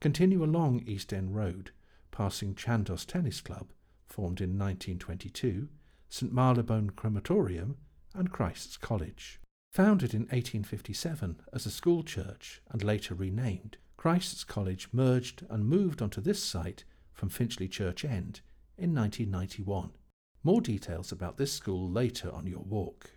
Continue 0.00 0.44
along 0.44 0.84
East 0.86 1.12
End 1.12 1.34
Road, 1.34 1.72
passing 2.12 2.54
Chandos 2.54 3.04
Tennis 3.04 3.40
Club, 3.40 3.72
formed 4.06 4.40
in 4.40 4.50
1922, 4.50 5.68
St 6.08 6.32
Marylebone 6.32 6.90
Crematorium, 6.90 7.76
and 8.14 8.32
Christ's 8.32 8.76
College. 8.76 9.40
Founded 9.72 10.14
in 10.14 10.22
1857 10.22 11.40
as 11.52 11.66
a 11.66 11.70
school 11.70 12.02
church 12.02 12.62
and 12.70 12.82
later 12.82 13.14
renamed, 13.14 13.76
Christ's 13.96 14.44
College 14.44 14.88
merged 14.92 15.44
and 15.50 15.66
moved 15.66 16.00
onto 16.00 16.20
this 16.20 16.42
site 16.42 16.84
from 17.12 17.28
Finchley 17.28 17.68
Church 17.68 18.04
End 18.04 18.40
in 18.76 18.94
1991. 18.94 19.90
More 20.42 20.60
details 20.60 21.12
about 21.12 21.36
this 21.36 21.52
school 21.52 21.90
later 21.90 22.30
on 22.32 22.46
your 22.46 22.62
walk. 22.62 23.10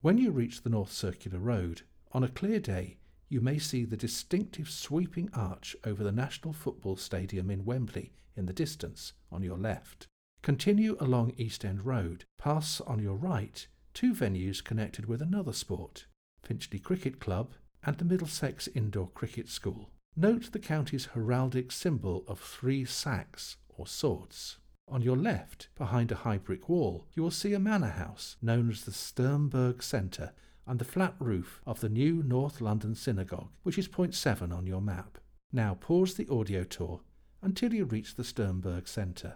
When 0.00 0.16
you 0.16 0.30
reach 0.30 0.62
the 0.62 0.70
North 0.70 0.92
Circular 0.92 1.38
Road, 1.38 1.82
on 2.12 2.22
a 2.24 2.28
clear 2.28 2.60
day, 2.60 2.98
you 3.28 3.40
may 3.40 3.58
see 3.58 3.84
the 3.84 3.96
distinctive 3.96 4.70
sweeping 4.70 5.28
arch 5.34 5.76
over 5.84 6.02
the 6.02 6.12
National 6.12 6.54
Football 6.54 6.96
Stadium 6.96 7.50
in 7.50 7.64
Wembley 7.64 8.12
in 8.36 8.46
the 8.46 8.52
distance 8.52 9.12
on 9.30 9.42
your 9.42 9.58
left. 9.58 10.07
Continue 10.42 10.96
along 11.00 11.34
East 11.36 11.64
End 11.64 11.84
Road, 11.84 12.24
pass 12.38 12.80
on 12.82 13.00
your 13.00 13.16
right 13.16 13.66
two 13.98 14.14
venues 14.14 14.62
connected 14.62 15.06
with 15.06 15.20
another 15.20 15.52
sport, 15.52 16.06
Finchley 16.42 16.78
Cricket 16.78 17.18
Club 17.18 17.54
and 17.84 17.98
the 17.98 18.04
Middlesex 18.04 18.68
Indoor 18.68 19.08
Cricket 19.08 19.48
School. 19.48 19.90
Note 20.14 20.52
the 20.52 20.60
county's 20.60 21.08
heraldic 21.14 21.72
symbol 21.72 22.24
of 22.28 22.38
three 22.38 22.84
seaxes 22.84 23.56
or 23.76 23.88
swords. 23.88 24.58
On 24.86 25.02
your 25.02 25.16
left, 25.16 25.68
behind 25.76 26.12
a 26.12 26.16
high 26.16 26.38
brick 26.38 26.68
wall, 26.68 27.06
you 27.14 27.24
will 27.24 27.32
see 27.32 27.54
a 27.54 27.58
manor 27.58 27.90
house 27.90 28.36
known 28.40 28.70
as 28.70 28.84
the 28.84 28.92
Sternberg 28.92 29.82
Centre 29.82 30.32
and 30.64 30.78
the 30.78 30.84
flat 30.84 31.14
roof 31.18 31.60
of 31.66 31.80
the 31.80 31.88
new 31.88 32.22
North 32.22 32.60
London 32.60 32.94
Synagogue, 32.94 33.50
which 33.64 33.78
is 33.78 33.88
point 33.88 34.14
7 34.14 34.52
on 34.52 34.66
your 34.66 34.80
map. 34.80 35.18
Now 35.52 35.74
pause 35.74 36.14
the 36.14 36.28
audio 36.28 36.62
tour 36.62 37.00
until 37.42 37.74
you 37.74 37.84
reach 37.84 38.14
the 38.14 38.22
Sternberg 38.22 38.86
Centre. 38.86 39.34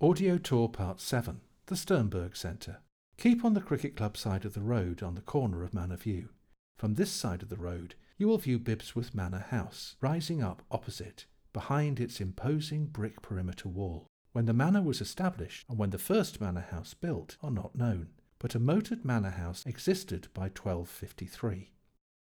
Audio 0.00 0.38
Tour 0.38 0.68
Part 0.68 1.00
7 1.00 1.40
The 1.66 1.74
Sternberg 1.74 2.36
Centre. 2.36 2.76
Keep 3.16 3.44
on 3.44 3.54
the 3.54 3.60
cricket 3.60 3.96
club 3.96 4.16
side 4.16 4.44
of 4.44 4.54
the 4.54 4.60
road 4.60 5.02
on 5.02 5.16
the 5.16 5.20
corner 5.20 5.64
of 5.64 5.74
Manor 5.74 5.96
View. 5.96 6.28
From 6.76 6.94
this 6.94 7.10
side 7.10 7.42
of 7.42 7.48
the 7.48 7.56
road, 7.56 7.96
you 8.16 8.28
will 8.28 8.38
view 8.38 8.60
Bibbesworth 8.60 9.12
Manor 9.12 9.44
House, 9.50 9.96
rising 10.00 10.40
up 10.40 10.62
opposite, 10.70 11.26
behind 11.52 11.98
its 11.98 12.20
imposing 12.20 12.86
brick 12.86 13.20
perimeter 13.22 13.68
wall. 13.68 14.06
When 14.30 14.46
the 14.46 14.52
manor 14.52 14.82
was 14.82 15.00
established 15.00 15.66
and 15.68 15.76
when 15.76 15.90
the 15.90 15.98
first 15.98 16.40
manor 16.40 16.68
house 16.70 16.94
built 16.94 17.36
are 17.42 17.50
not 17.50 17.74
known, 17.74 18.10
but 18.38 18.54
a 18.54 18.60
moated 18.60 19.04
manor 19.04 19.30
house 19.30 19.66
existed 19.66 20.28
by 20.32 20.42
1253. 20.42 21.72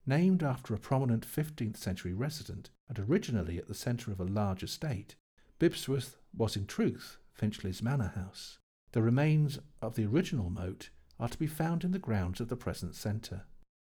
Named 0.05 0.43
after 0.43 0.75
a 0.75 0.79
prominent 0.79 1.25
15th 1.25 1.77
century 1.77 2.13
resident 2.13 2.69
and 2.87 2.99
originally 2.99 3.57
at 3.57 3.67
the 3.67 3.73
centre 3.73 4.11
of 4.11 4.19
a 4.19 4.25
large 4.25 4.61
estate, 4.61 5.15
Bibbesworth 5.59 6.17
was 6.37 6.55
in 6.55 6.67
truth 6.67 7.17
Finchley's 7.33 7.81
Manor 7.81 8.13
House. 8.15 8.59
The 8.91 9.01
remains 9.01 9.59
of 9.81 9.95
the 9.95 10.05
original 10.05 10.49
moat 10.49 10.89
are 11.19 11.29
to 11.29 11.37
be 11.37 11.47
found 11.47 11.83
in 11.83 11.91
the 11.91 11.99
grounds 11.99 12.39
of 12.39 12.47
the 12.47 12.55
present 12.55 12.95
centre. 12.95 13.45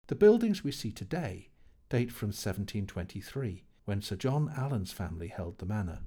The 0.08 0.16
buildings 0.16 0.64
we 0.64 0.72
see 0.72 0.92
today 0.92 1.50
date 1.90 2.12
from 2.12 2.30
1723, 2.30 3.64
when 3.86 4.02
Sir 4.02 4.16
John 4.16 4.52
Allen's 4.56 4.92
family 4.92 5.28
held 5.28 5.60
the 5.60 5.66
manor. 5.66 6.00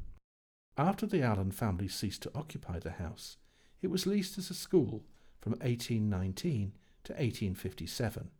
After 0.77 1.07
the 1.07 1.23
Allen 1.23 1.53
family 1.53 1.89
ceased 1.89 2.23
to 2.23 2.35
occupy 2.35 2.79
the 2.79 2.93
house, 2.93 3.37
it 3.81 3.89
was 3.89 4.07
leased 4.07 4.39
as 4.39 4.51
a 4.51 4.55
school 4.55 5.05
from 5.41 5.53
1819 5.53 6.73
to 7.05 7.13
1857. 7.13 8.31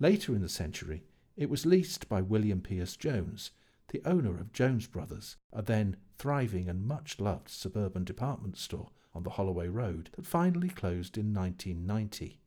Later 0.00 0.34
in 0.34 0.42
the 0.42 0.48
century, 0.48 1.04
it 1.36 1.50
was 1.50 1.66
leased 1.66 2.08
by 2.08 2.20
William 2.20 2.60
Pierce 2.60 2.96
Jones, 2.96 3.50
the 3.88 4.02
owner 4.04 4.38
of 4.38 4.52
Jones 4.52 4.86
Brothers, 4.86 5.36
a 5.52 5.62
then 5.62 5.96
thriving 6.16 6.68
and 6.68 6.86
much 6.86 7.20
loved 7.20 7.48
suburban 7.48 8.04
department 8.04 8.56
store 8.58 8.90
on 9.14 9.22
the 9.22 9.30
Holloway 9.30 9.68
Road 9.68 10.10
that 10.16 10.26
finally 10.26 10.68
closed 10.68 11.16
in 11.16 11.34
1990. 11.34 12.40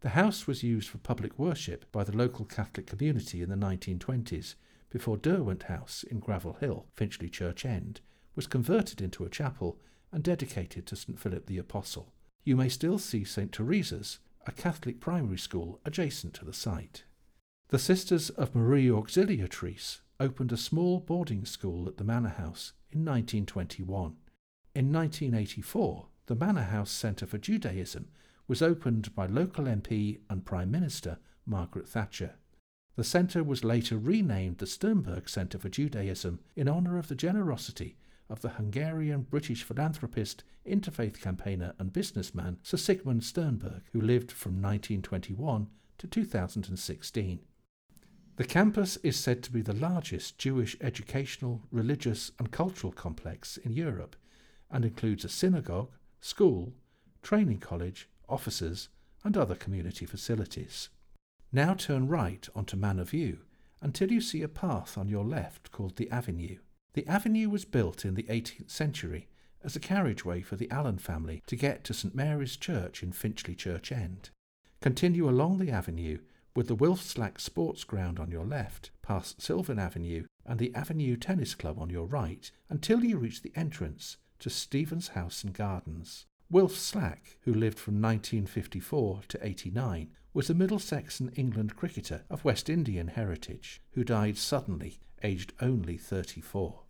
The 0.00 0.10
house 0.10 0.46
was 0.46 0.62
used 0.62 0.88
for 0.88 0.98
public 0.98 1.38
worship 1.38 1.90
by 1.92 2.04
the 2.04 2.16
local 2.16 2.44
Catholic 2.44 2.86
community 2.86 3.42
in 3.42 3.50
the 3.50 3.56
1920s 3.56 4.54
before 4.88 5.16
Derwent 5.16 5.64
House 5.64 6.02
in 6.02 6.18
Gravel 6.18 6.54
Hill, 6.54 6.86
Finchley 6.94 7.28
Church 7.28 7.64
End, 7.64 8.00
was 8.34 8.46
converted 8.46 9.00
into 9.00 9.24
a 9.24 9.30
chapel 9.30 9.78
and 10.10 10.24
dedicated 10.24 10.86
to 10.86 10.96
St 10.96 11.18
Philip 11.18 11.46
the 11.46 11.58
Apostle. 11.58 12.12
You 12.44 12.56
may 12.56 12.68
still 12.68 12.98
see 12.98 13.24
St 13.24 13.52
Teresa's, 13.52 14.18
a 14.46 14.52
Catholic 14.52 15.00
primary 15.00 15.38
school 15.38 15.80
adjacent 15.84 16.34
to 16.34 16.44
the 16.44 16.52
site. 16.52 17.04
The 17.68 17.78
Sisters 17.78 18.30
of 18.30 18.54
Marie 18.54 18.88
Auxiliatrice 18.88 20.00
opened 20.20 20.52
a 20.52 20.56
small 20.56 21.00
boarding 21.00 21.46
school 21.46 21.88
at 21.88 21.96
the 21.96 22.04
Manor 22.04 22.28
House 22.28 22.74
in 22.90 23.00
1921. 23.00 24.16
In 24.74 24.92
1984, 24.92 26.06
the 26.26 26.34
Manor 26.36 26.62
House 26.64 26.90
Centre 26.90 27.26
for 27.26 27.38
Judaism 27.38 28.08
was 28.46 28.60
opened 28.60 29.14
by 29.14 29.26
local 29.26 29.64
MP 29.64 30.18
and 30.28 30.44
Prime 30.44 30.70
Minister 30.70 31.18
Margaret 31.46 31.88
Thatcher. 31.88 32.34
The 32.96 33.04
centre 33.04 33.42
was 33.42 33.64
later 33.64 33.96
renamed 33.96 34.58
the 34.58 34.66
Sternberg 34.66 35.28
Centre 35.28 35.58
for 35.58 35.70
Judaism 35.70 36.40
in 36.54 36.68
honour 36.68 36.98
of 36.98 37.08
the 37.08 37.14
generosity 37.14 37.96
of 38.28 38.42
the 38.42 38.50
Hungarian 38.50 39.22
British 39.22 39.62
philanthropist, 39.62 40.44
interfaith 40.66 41.20
campaigner, 41.20 41.74
and 41.78 41.92
businessman 41.92 42.58
Sir 42.62 42.76
Sigmund 42.76 43.24
Sternberg, 43.24 43.82
who 43.92 44.00
lived 44.00 44.30
from 44.30 44.52
1921 44.52 45.68
to 45.98 46.06
2016. 46.06 47.40
The 48.36 48.44
campus 48.44 48.96
is 48.98 49.18
said 49.18 49.42
to 49.42 49.52
be 49.52 49.60
the 49.60 49.74
largest 49.74 50.38
Jewish 50.38 50.76
educational, 50.80 51.62
religious, 51.70 52.32
and 52.38 52.50
cultural 52.50 52.92
complex 52.92 53.56
in 53.58 53.72
Europe 53.72 54.16
and 54.70 54.84
includes 54.84 55.24
a 55.24 55.28
synagogue, 55.28 55.90
school, 56.20 56.72
training 57.22 57.58
college, 57.58 58.08
offices, 58.28 58.88
and 59.24 59.36
other 59.36 59.54
community 59.54 60.06
facilities. 60.06 60.88
Now 61.52 61.74
turn 61.74 62.08
right 62.08 62.48
onto 62.54 62.76
Manor 62.76 63.04
View 63.04 63.38
until 63.82 64.12
you 64.12 64.20
see 64.20 64.42
a 64.42 64.48
path 64.48 64.96
on 64.96 65.08
your 65.08 65.24
left 65.24 65.72
called 65.72 65.96
the 65.96 66.10
Avenue. 66.10 66.58
The 66.94 67.06
avenue 67.06 67.48
was 67.48 67.64
built 67.64 68.04
in 68.04 68.14
the 68.14 68.24
18th 68.24 68.70
century 68.70 69.28
as 69.62 69.76
a 69.76 69.80
carriageway 69.80 70.42
for 70.42 70.56
the 70.56 70.70
Allen 70.70 70.98
family 70.98 71.42
to 71.46 71.56
get 71.56 71.84
to 71.84 71.94
St 71.94 72.14
Mary's 72.14 72.56
Church 72.56 73.02
in 73.02 73.12
Finchley 73.12 73.54
Church 73.54 73.92
End. 73.92 74.30
Continue 74.80 75.28
along 75.28 75.58
the 75.58 75.70
avenue 75.70 76.18
with 76.54 76.66
the 76.66 76.74
Wilf 76.74 77.00
Slack 77.02 77.38
Sports 77.38 77.84
Ground 77.84 78.18
on 78.18 78.30
your 78.30 78.44
left, 78.44 78.90
past 79.02 79.40
Sylvan 79.40 79.78
Avenue 79.78 80.24
and 80.44 80.58
the 80.58 80.74
Avenue 80.74 81.16
Tennis 81.16 81.54
Club 81.54 81.78
on 81.78 81.90
your 81.90 82.06
right, 82.06 82.50
until 82.68 83.04
you 83.04 83.18
reach 83.18 83.42
the 83.42 83.52
entrance 83.54 84.16
to 84.40 84.50
Stephen's 84.50 85.08
House 85.08 85.44
and 85.44 85.54
Gardens. 85.54 86.26
Wilf 86.50 86.76
Slack, 86.76 87.36
who 87.42 87.54
lived 87.54 87.78
from 87.78 87.94
1954 87.94 89.20
to 89.28 89.46
89, 89.46 90.10
was 90.32 90.50
a 90.50 90.54
Middlesex 90.54 91.20
and 91.20 91.36
England 91.38 91.76
cricketer 91.76 92.24
of 92.28 92.44
West 92.44 92.68
Indian 92.68 93.08
heritage 93.08 93.80
who 93.92 94.02
died 94.02 94.36
suddenly, 94.36 94.98
aged 95.22 95.52
only 95.60 95.96
34. 95.96 96.82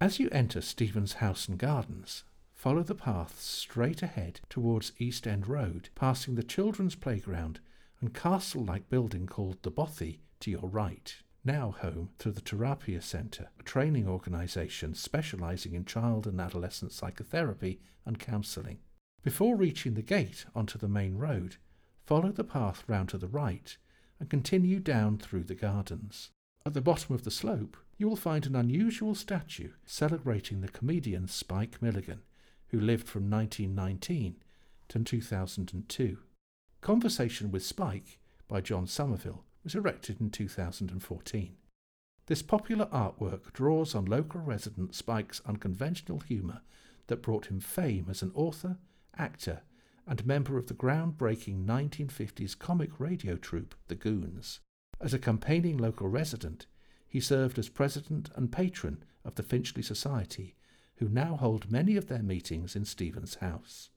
As 0.00 0.18
you 0.18 0.28
enter 0.32 0.60
Stephen's 0.60 1.14
House 1.14 1.48
and 1.48 1.58
Gardens, 1.58 2.24
follow 2.54 2.82
the 2.82 2.94
path 2.94 3.40
straight 3.40 4.02
ahead 4.02 4.40
towards 4.48 4.92
East 4.98 5.26
End 5.26 5.46
Road, 5.46 5.90
passing 5.94 6.34
the 6.34 6.42
children's 6.42 6.94
playground 6.94 7.60
and 8.04 8.12
castle 8.12 8.62
like 8.62 8.90
building 8.90 9.26
called 9.26 9.56
the 9.62 9.70
Bothy 9.70 10.20
to 10.38 10.50
your 10.50 10.68
right 10.68 11.16
now 11.42 11.74
home 11.80 12.10
to 12.18 12.30
the 12.30 12.42
Terapia 12.42 13.02
Centre, 13.02 13.48
a 13.58 13.62
training 13.62 14.06
organisation 14.06 14.92
specialising 14.92 15.72
in 15.72 15.86
child 15.86 16.26
and 16.26 16.38
adolescent 16.38 16.92
psychotherapy 16.92 17.80
and 18.04 18.18
counselling. 18.18 18.76
Before 19.22 19.56
reaching 19.56 19.94
the 19.94 20.02
gate 20.02 20.44
onto 20.54 20.76
the 20.76 20.86
main 20.86 21.16
road, 21.16 21.56
follow 22.04 22.30
the 22.30 22.44
path 22.44 22.84
round 22.86 23.08
to 23.08 23.16
the 23.16 23.26
right 23.26 23.74
and 24.20 24.28
continue 24.28 24.80
down 24.80 25.16
through 25.16 25.44
the 25.44 25.54
gardens. 25.54 26.28
At 26.66 26.74
the 26.74 26.82
bottom 26.82 27.14
of 27.14 27.24
the 27.24 27.30
slope, 27.30 27.74
you 27.96 28.06
will 28.06 28.16
find 28.16 28.44
an 28.44 28.54
unusual 28.54 29.14
statue 29.14 29.70
celebrating 29.86 30.60
the 30.60 30.68
comedian 30.68 31.26
Spike 31.26 31.80
Milligan, 31.80 32.20
who 32.66 32.78
lived 32.78 33.08
from 33.08 33.30
1919 33.30 34.36
to 34.88 34.98
2002. 34.98 36.18
Conversation 36.84 37.50
with 37.50 37.64
Spike 37.64 38.18
by 38.46 38.60
John 38.60 38.86
Somerville 38.86 39.46
was 39.62 39.74
erected 39.74 40.20
in 40.20 40.28
2014. 40.28 41.56
This 42.26 42.42
popular 42.42 42.84
artwork 42.92 43.54
draws 43.54 43.94
on 43.94 44.04
local 44.04 44.42
resident 44.42 44.94
Spike's 44.94 45.40
unconventional 45.46 46.20
humour 46.20 46.60
that 47.06 47.22
brought 47.22 47.46
him 47.46 47.58
fame 47.58 48.08
as 48.10 48.20
an 48.20 48.32
author, 48.34 48.76
actor, 49.16 49.62
and 50.06 50.26
member 50.26 50.58
of 50.58 50.66
the 50.66 50.74
groundbreaking 50.74 51.64
1950s 51.64 52.58
comic 52.58 53.00
radio 53.00 53.36
troupe 53.36 53.74
The 53.88 53.94
Goons. 53.94 54.60
As 55.00 55.14
a 55.14 55.18
campaigning 55.18 55.78
local 55.78 56.08
resident, 56.08 56.66
he 57.08 57.18
served 57.18 57.58
as 57.58 57.70
president 57.70 58.28
and 58.36 58.52
patron 58.52 59.02
of 59.24 59.36
the 59.36 59.42
Finchley 59.42 59.82
Society, 59.82 60.54
who 60.96 61.08
now 61.08 61.36
hold 61.36 61.72
many 61.72 61.96
of 61.96 62.08
their 62.08 62.22
meetings 62.22 62.76
in 62.76 62.84
Stephen's 62.84 63.36
house. 63.36 63.88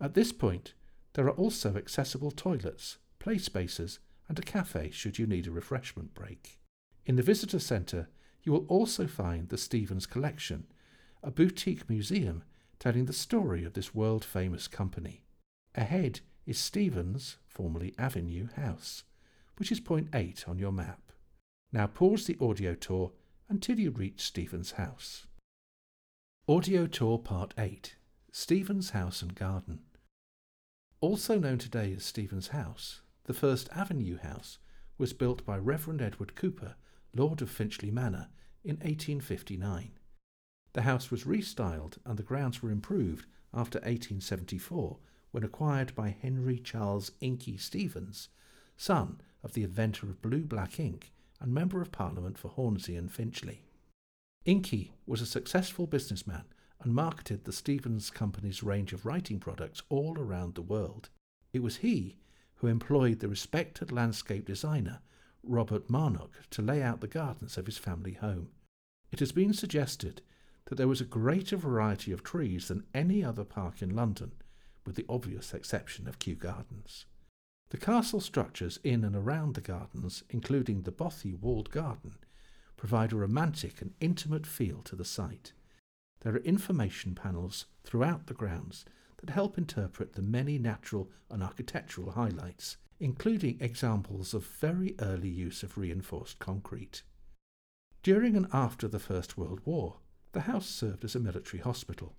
At 0.00 0.14
this 0.14 0.32
point, 0.32 0.72
there 1.14 1.26
are 1.26 1.30
also 1.30 1.76
accessible 1.76 2.30
toilets, 2.30 2.98
play 3.18 3.38
spaces, 3.38 3.98
and 4.28 4.38
a 4.38 4.42
cafe 4.42 4.90
should 4.90 5.18
you 5.18 5.26
need 5.26 5.46
a 5.46 5.50
refreshment 5.50 6.14
break. 6.14 6.58
In 7.04 7.16
the 7.16 7.22
visitor 7.22 7.58
centre, 7.58 8.08
you 8.42 8.52
will 8.52 8.66
also 8.68 9.06
find 9.06 9.48
the 9.48 9.58
Stephens 9.58 10.06
Collection, 10.06 10.66
a 11.22 11.30
boutique 11.30 11.88
museum 11.88 12.42
telling 12.78 13.04
the 13.04 13.12
story 13.12 13.64
of 13.64 13.74
this 13.74 13.94
world 13.94 14.24
famous 14.24 14.66
company. 14.66 15.24
Ahead 15.74 16.20
is 16.46 16.58
Stephens, 16.58 17.36
formerly 17.46 17.94
Avenue 17.98 18.48
House, 18.56 19.04
which 19.56 19.70
is 19.70 19.80
point 19.80 20.08
8 20.12 20.48
on 20.48 20.58
your 20.58 20.72
map. 20.72 21.12
Now 21.72 21.86
pause 21.86 22.26
the 22.26 22.36
audio 22.40 22.74
tour 22.74 23.12
until 23.48 23.78
you 23.78 23.90
reach 23.90 24.20
Stephens 24.20 24.72
House. 24.72 25.26
Audio 26.48 26.86
Tour 26.86 27.18
Part 27.18 27.54
8 27.56 27.96
Stephens 28.32 28.90
House 28.90 29.22
and 29.22 29.34
Garden. 29.34 29.80
Also 31.02 31.36
known 31.36 31.58
today 31.58 31.92
as 31.96 32.04
Stephen's 32.04 32.48
House, 32.48 33.00
the 33.24 33.34
first 33.34 33.68
Avenue 33.72 34.18
House 34.18 34.58
was 34.98 35.12
built 35.12 35.44
by 35.44 35.58
Reverend 35.58 36.00
Edward 36.00 36.36
Cooper, 36.36 36.76
Lord 37.12 37.42
of 37.42 37.50
Finchley 37.50 37.90
Manor, 37.90 38.28
in 38.62 38.76
1859. 38.76 39.98
The 40.74 40.82
house 40.82 41.10
was 41.10 41.24
restyled 41.24 41.98
and 42.06 42.16
the 42.16 42.22
grounds 42.22 42.62
were 42.62 42.70
improved 42.70 43.26
after 43.52 43.78
1874 43.80 44.98
when 45.32 45.42
acquired 45.42 45.92
by 45.96 46.10
Henry 46.10 46.60
Charles 46.60 47.10
Inky 47.20 47.56
Stephens, 47.56 48.28
son 48.76 49.20
of 49.42 49.54
the 49.54 49.64
inventor 49.64 50.06
of 50.06 50.22
blue 50.22 50.44
black 50.44 50.78
ink 50.78 51.10
and 51.40 51.52
Member 51.52 51.82
of 51.82 51.90
Parliament 51.90 52.38
for 52.38 52.46
Hornsey 52.46 52.94
and 52.94 53.10
Finchley. 53.10 53.64
Inky 54.44 54.92
was 55.04 55.20
a 55.20 55.26
successful 55.26 55.88
businessman 55.88 56.44
and 56.82 56.94
marketed 56.94 57.44
the 57.44 57.52
Stephens 57.52 58.10
Company's 58.10 58.62
range 58.62 58.92
of 58.92 59.06
writing 59.06 59.38
products 59.38 59.82
all 59.88 60.18
around 60.18 60.54
the 60.54 60.62
world. 60.62 61.08
It 61.52 61.62
was 61.62 61.76
he 61.78 62.18
who 62.56 62.66
employed 62.66 63.20
the 63.20 63.28
respected 63.28 63.92
landscape 63.92 64.46
designer 64.46 65.00
Robert 65.42 65.88
Marnock 65.88 66.30
to 66.50 66.62
lay 66.62 66.82
out 66.82 67.00
the 67.00 67.08
gardens 67.08 67.56
of 67.56 67.66
his 67.66 67.78
family 67.78 68.12
home. 68.12 68.48
It 69.10 69.20
has 69.20 69.32
been 69.32 69.52
suggested 69.52 70.22
that 70.66 70.76
there 70.76 70.88
was 70.88 71.00
a 71.00 71.04
greater 71.04 71.56
variety 71.56 72.12
of 72.12 72.22
trees 72.22 72.68
than 72.68 72.86
any 72.94 73.24
other 73.24 73.44
park 73.44 73.82
in 73.82 73.94
London, 73.94 74.32
with 74.86 74.96
the 74.96 75.06
obvious 75.08 75.52
exception 75.52 76.08
of 76.08 76.18
Kew 76.18 76.34
Gardens. 76.34 77.06
The 77.70 77.78
castle 77.78 78.20
structures 78.20 78.78
in 78.84 79.04
and 79.04 79.16
around 79.16 79.54
the 79.54 79.60
gardens, 79.60 80.22
including 80.30 80.82
the 80.82 80.92
Bothy 80.92 81.34
walled 81.34 81.70
garden, 81.70 82.16
provide 82.76 83.12
a 83.12 83.16
romantic 83.16 83.80
and 83.80 83.94
intimate 84.00 84.46
feel 84.46 84.82
to 84.82 84.96
the 84.96 85.04
site. 85.04 85.52
There 86.22 86.34
are 86.34 86.38
information 86.38 87.16
panels 87.16 87.66
throughout 87.82 88.26
the 88.28 88.34
grounds 88.34 88.84
that 89.18 89.30
help 89.30 89.58
interpret 89.58 90.12
the 90.12 90.22
many 90.22 90.56
natural 90.56 91.10
and 91.28 91.42
architectural 91.42 92.12
highlights, 92.12 92.76
including 93.00 93.60
examples 93.60 94.32
of 94.32 94.46
very 94.46 94.94
early 95.00 95.28
use 95.28 95.64
of 95.64 95.76
reinforced 95.76 96.38
concrete. 96.38 97.02
During 98.04 98.36
and 98.36 98.46
after 98.52 98.86
the 98.86 99.00
First 99.00 99.36
World 99.36 99.60
War, 99.64 99.98
the 100.30 100.42
house 100.42 100.68
served 100.68 101.04
as 101.04 101.16
a 101.16 101.20
military 101.20 101.60
hospital. 101.60 102.14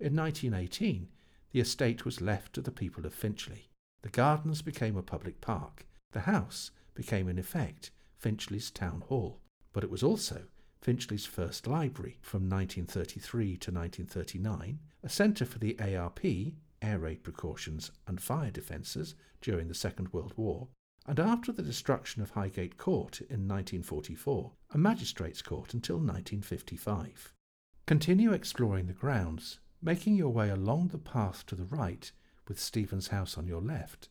In 0.00 0.16
1918, 0.16 1.08
the 1.52 1.60
estate 1.60 2.04
was 2.04 2.20
left 2.20 2.52
to 2.54 2.60
the 2.60 2.72
people 2.72 3.06
of 3.06 3.14
Finchley. 3.14 3.70
The 4.02 4.08
gardens 4.08 4.62
became 4.62 4.96
a 4.96 5.02
public 5.02 5.40
park. 5.40 5.86
The 6.10 6.20
house 6.20 6.72
became, 6.94 7.28
in 7.28 7.38
effect, 7.38 7.92
Finchley's 8.18 8.72
Town 8.72 9.02
Hall, 9.02 9.40
but 9.72 9.84
it 9.84 9.90
was 9.90 10.02
also 10.02 10.48
Finchley's 10.84 11.24
first 11.24 11.66
library 11.66 12.18
from 12.20 12.42
1933 12.42 13.56
to 13.56 13.72
1939, 13.72 14.80
a 15.02 15.08
centre 15.08 15.46
for 15.46 15.58
the 15.58 15.78
ARP, 15.80 16.22
air 16.82 16.98
raid 16.98 17.24
precautions 17.24 17.90
and 18.06 18.20
fire 18.20 18.50
defences 18.50 19.14
during 19.40 19.68
the 19.68 19.74
Second 19.74 20.12
World 20.12 20.34
War, 20.36 20.68
and 21.06 21.18
after 21.18 21.52
the 21.52 21.62
destruction 21.62 22.20
of 22.20 22.32
Highgate 22.32 22.76
Court 22.76 23.22
in 23.22 23.48
1944, 23.48 24.52
a 24.72 24.76
magistrates' 24.76 25.40
court 25.40 25.72
until 25.72 25.96
1955. 25.96 27.32
Continue 27.86 28.34
exploring 28.34 28.86
the 28.86 28.92
grounds, 28.92 29.60
making 29.80 30.16
your 30.16 30.34
way 30.34 30.50
along 30.50 30.88
the 30.88 30.98
path 30.98 31.46
to 31.46 31.54
the 31.54 31.64
right 31.64 32.12
with 32.46 32.60
Stephen's 32.60 33.08
house 33.08 33.38
on 33.38 33.46
your 33.46 33.62
left, 33.62 34.10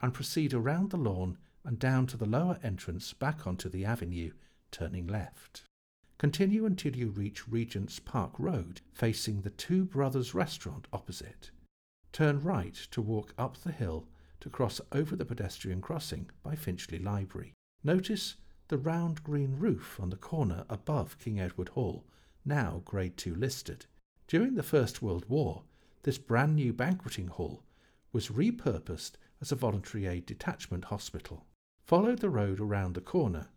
and 0.00 0.14
proceed 0.14 0.54
around 0.54 0.90
the 0.90 0.96
lawn 0.96 1.38
and 1.64 1.80
down 1.80 2.06
to 2.06 2.16
the 2.16 2.24
lower 2.24 2.60
entrance 2.62 3.12
back 3.12 3.48
onto 3.48 3.68
the 3.68 3.84
avenue, 3.84 4.30
turning 4.70 5.08
left. 5.08 5.64
Continue 6.18 6.64
until 6.64 6.96
you 6.96 7.08
reach 7.08 7.48
Regent's 7.48 7.98
Park 7.98 8.32
Road, 8.38 8.80
facing 8.92 9.40
the 9.40 9.50
Two 9.50 9.84
Brothers 9.84 10.34
restaurant 10.34 10.86
opposite. 10.92 11.50
Turn 12.12 12.40
right 12.40 12.74
to 12.92 13.02
walk 13.02 13.34
up 13.36 13.56
the 13.58 13.72
hill 13.72 14.06
to 14.40 14.48
cross 14.48 14.80
over 14.92 15.16
the 15.16 15.24
pedestrian 15.24 15.80
crossing 15.80 16.30
by 16.42 16.54
Finchley 16.54 16.98
Library. 16.98 17.52
Notice 17.82 18.36
the 18.68 18.78
round 18.78 19.24
green 19.24 19.56
roof 19.58 19.98
on 20.00 20.10
the 20.10 20.16
corner 20.16 20.64
above 20.68 21.18
King 21.18 21.40
Edward 21.40 21.70
Hall, 21.70 22.04
now 22.44 22.82
Grade 22.84 23.16
2 23.16 23.34
listed. 23.34 23.86
During 24.28 24.54
the 24.54 24.62
First 24.62 25.02
World 25.02 25.24
War, 25.28 25.64
this 26.04 26.18
brand 26.18 26.54
new 26.54 26.72
banqueting 26.72 27.28
hall 27.28 27.62
was 28.12 28.28
repurposed 28.28 29.12
as 29.40 29.50
a 29.50 29.56
voluntary 29.56 30.06
aid 30.06 30.26
detachment 30.26 30.84
hospital. 30.84 31.46
Follow 31.84 32.14
the 32.14 32.30
road 32.30 32.60
around 32.60 32.94
the 32.94 33.00
corner, 33.00 33.48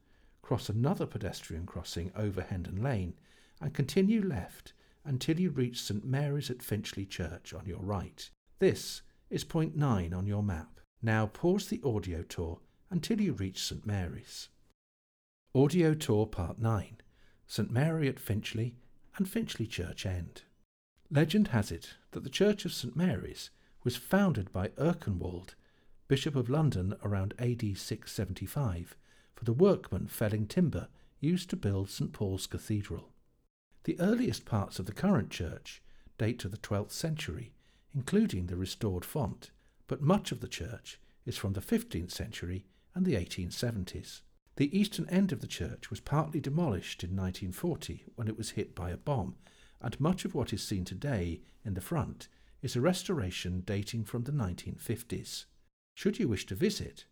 cross 0.47 0.69
another 0.69 1.05
pedestrian 1.05 1.65
crossing 1.65 2.10
over 2.15 2.41
Hendon 2.41 2.81
Lane, 2.81 3.13
and 3.60 3.73
continue 3.73 4.25
left 4.25 4.71
until 5.03 5.38
you 5.38 5.49
reach 5.49 5.81
St 5.81 6.05
Mary's 6.05 6.49
at 6.49 6.63
Finchley 6.63 7.05
Church 7.05 7.53
on 7.53 7.65
your 7.65 7.81
right. 7.81 8.29
This 8.60 9.01
is 9.29 9.43
point 9.43 9.75
9 9.75 10.13
on 10.13 10.25
your 10.25 10.41
map. 10.41 10.79
Now 11.01 11.25
pause 11.25 11.67
the 11.67 11.81
audio 11.83 12.21
tour 12.21 12.62
until 12.89 13.19
you 13.19 13.33
reach 13.33 13.62
St 13.62 13.86
Mary's. 13.86 14.47
Audio 15.53 15.93
Tour 15.93 16.25
Part 16.25 16.60
9 16.60 16.95
St 17.45 17.69
Mary 17.69 18.07
at 18.07 18.17
Finchley 18.17 18.73
and 19.17 19.27
Finchley 19.27 19.67
Church 19.67 20.05
End. 20.05 20.43
Legend 21.12 21.49
has 21.49 21.73
it 21.73 21.95
that 22.12 22.23
the 22.23 22.29
Church 22.29 22.63
of 22.63 22.71
St 22.71 22.95
Mary's 22.95 23.49
was 23.83 23.97
founded 23.97 24.53
by 24.53 24.69
Erkenwald, 24.77 25.55
Bishop 26.07 26.38
of 26.38 26.49
London 26.49 26.95
around 27.03 27.33
AD 27.38 27.60
675, 27.77 28.95
for 29.38 29.45
the 29.45 29.54
workmen 29.54 30.08
felling 30.08 30.47
timber 30.47 30.88
used 31.19 31.47
to 31.52 31.56
build 31.56 31.91
St 31.91 32.12
Paul's 32.12 32.47
Cathedral. 32.47 33.12
The 33.84 34.00
earliest 34.00 34.45
parts 34.45 34.80
of 34.80 34.88
the 34.88 34.91
current 34.91 35.30
church 35.30 35.84
date 36.17 36.39
to 36.39 36.50
the 36.50 36.58
12th 36.58 36.91
century, 36.91 37.54
including 37.93 38.47
the 38.47 38.56
restored 38.56 39.06
font, 39.06 39.52
but 39.86 40.02
much 40.02 40.32
of 40.32 40.41
the 40.41 40.47
church 40.47 41.00
is 41.28 41.38
from 41.38 41.54
the 41.54 41.62
15th 41.62 42.10
century 42.10 42.65
and 42.95 43.06
the 43.06 43.13
1870s. 43.13 44.21
The 44.56 44.76
eastern 44.76 45.08
end 45.08 45.32
of 45.32 45.41
the 45.41 45.47
church 45.47 45.91
was 45.91 46.00
partly 46.00 46.39
demolished 46.39 47.04
in 47.04 47.12
1940 47.12 48.06
when 48.15 48.28
it 48.28 48.38
was 48.38 48.52
hit 48.52 48.73
by 48.73 48.89
a 48.89 48.97
bomb, 48.97 49.36
and 49.80 50.00
much 50.00 50.26
of 50.26 50.34
what 50.34 50.52
is 50.52 50.63
seen 50.63 50.84
today 50.84 51.41
in 51.63 51.76
the 51.76 51.82
front 51.82 52.28
is 52.63 52.76
a 52.76 52.82
restoration 52.82 53.62
dating 53.62 54.06
from 54.06 54.23
the 54.23 54.32
1950s. 54.32 55.45
Should 55.93 56.17
you 56.17 56.28
wish 56.28 56.47
to 56.47 56.56
visit, 56.56 57.06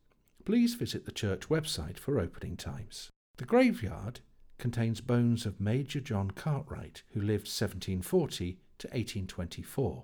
please 0.45 0.75
visit 0.75 1.05
the 1.05 1.11
church 1.11 1.49
website 1.49 1.97
for 1.97 2.19
opening 2.19 2.55
times. 2.55 3.09
The 3.37 3.45
graveyard 3.45 4.19
contains 4.57 5.01
bones 5.01 5.45
of 5.45 5.59
Major 5.59 5.99
John 5.99 6.31
Cartwright, 6.31 7.03
who 7.13 7.19
lived 7.19 7.47
1740 7.47 8.59
to 8.77 8.87
1824. 8.87 10.03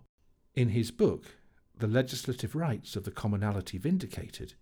In 0.55 0.69
his 0.69 0.91
book, 0.91 1.37
The 1.77 1.87
Legislative 1.87 2.55
Rights 2.55 2.95
of 2.95 3.03
the 3.03 3.11
Commonalty 3.11 3.79
Vindicated, 3.79 4.55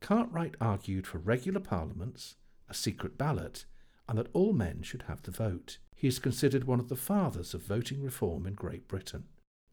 Cartwright 0.00 0.54
argued 0.60 1.06
for 1.06 1.18
regular 1.18 1.60
parliaments, 1.60 2.36
a 2.68 2.74
secret 2.74 3.18
ballot, 3.18 3.66
and 4.08 4.18
that 4.18 4.28
all 4.32 4.52
men 4.52 4.82
should 4.82 5.02
have 5.02 5.22
the 5.22 5.30
vote. 5.30 5.78
He 5.94 6.08
is 6.08 6.18
considered 6.18 6.64
one 6.64 6.80
of 6.80 6.88
the 6.88 6.96
fathers 6.96 7.52
of 7.52 7.62
voting 7.62 8.02
reform 8.02 8.46
in 8.46 8.54
Great 8.54 8.88
Britain. 8.88 9.24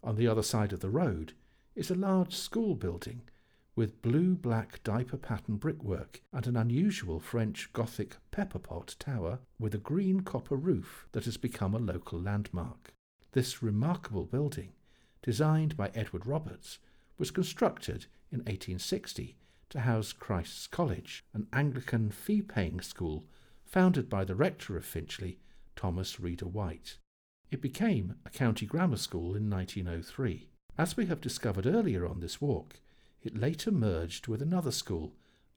On 0.03 0.15
the 0.15 0.27
other 0.27 0.43
side 0.43 0.73
of 0.73 0.81
the 0.81 0.89
road 0.89 1.33
is 1.75 1.89
a 1.89 1.95
large 1.95 2.35
school 2.35 2.75
building 2.75 3.21
with 3.75 4.01
blue 4.01 4.35
black 4.35 4.81
diaper 4.83 5.17
pattern 5.17 5.57
brickwork 5.57 6.21
and 6.31 6.47
an 6.47 6.55
unusual 6.55 7.19
French 7.19 7.71
Gothic 7.73 8.15
pepper 8.31 8.59
pot 8.59 8.95
tower 8.99 9.39
with 9.59 9.75
a 9.75 9.79
green 9.79 10.21
copper 10.21 10.55
roof 10.55 11.07
that 11.11 11.25
has 11.25 11.35
become 11.35 11.73
a 11.73 11.79
local 11.79 12.19
landmark. 12.19 12.93
This 13.33 13.61
remarkable 13.61 14.25
building, 14.25 14.71
designed 15.21 15.75
by 15.75 15.91
Edward 15.93 16.25
Roberts, 16.25 16.79
was 17.17 17.31
constructed 17.31 18.05
in 18.31 18.39
1860 18.39 19.35
to 19.69 19.79
house 19.81 20.13
Christ's 20.13 20.67
College, 20.67 21.25
an 21.33 21.47
Anglican 21.51 22.11
fee 22.11 22.41
paying 22.41 22.79
school 22.79 23.25
founded 23.65 24.09
by 24.09 24.23
the 24.23 24.35
rector 24.35 24.77
of 24.77 24.85
Finchley, 24.85 25.39
Thomas 25.75 26.19
Reader 26.19 26.47
White. 26.47 26.97
It 27.51 27.61
became 27.61 28.15
a 28.25 28.29
county 28.29 28.65
grammar 28.65 28.97
school 28.97 29.35
in 29.35 29.49
1903. 29.49 30.49
As 30.77 30.95
we 30.95 31.07
have 31.07 31.21
discovered 31.21 31.65
earlier 31.65 32.05
on 32.05 32.19
this 32.19 32.39
walk, 32.39 32.79
it 33.25 33.37
later 33.37 33.71
merged 33.71 34.27
with 34.27 34.41
another 34.41 34.71
school 34.71 35.13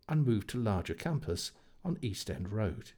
and 0.08 0.26
moved 0.26 0.48
to 0.48 0.58
a 0.58 0.60
larger 0.60 0.94
campus 0.94 1.52
on 1.84 1.98
East 2.02 2.30
End 2.30 2.52
Road, 2.52 2.92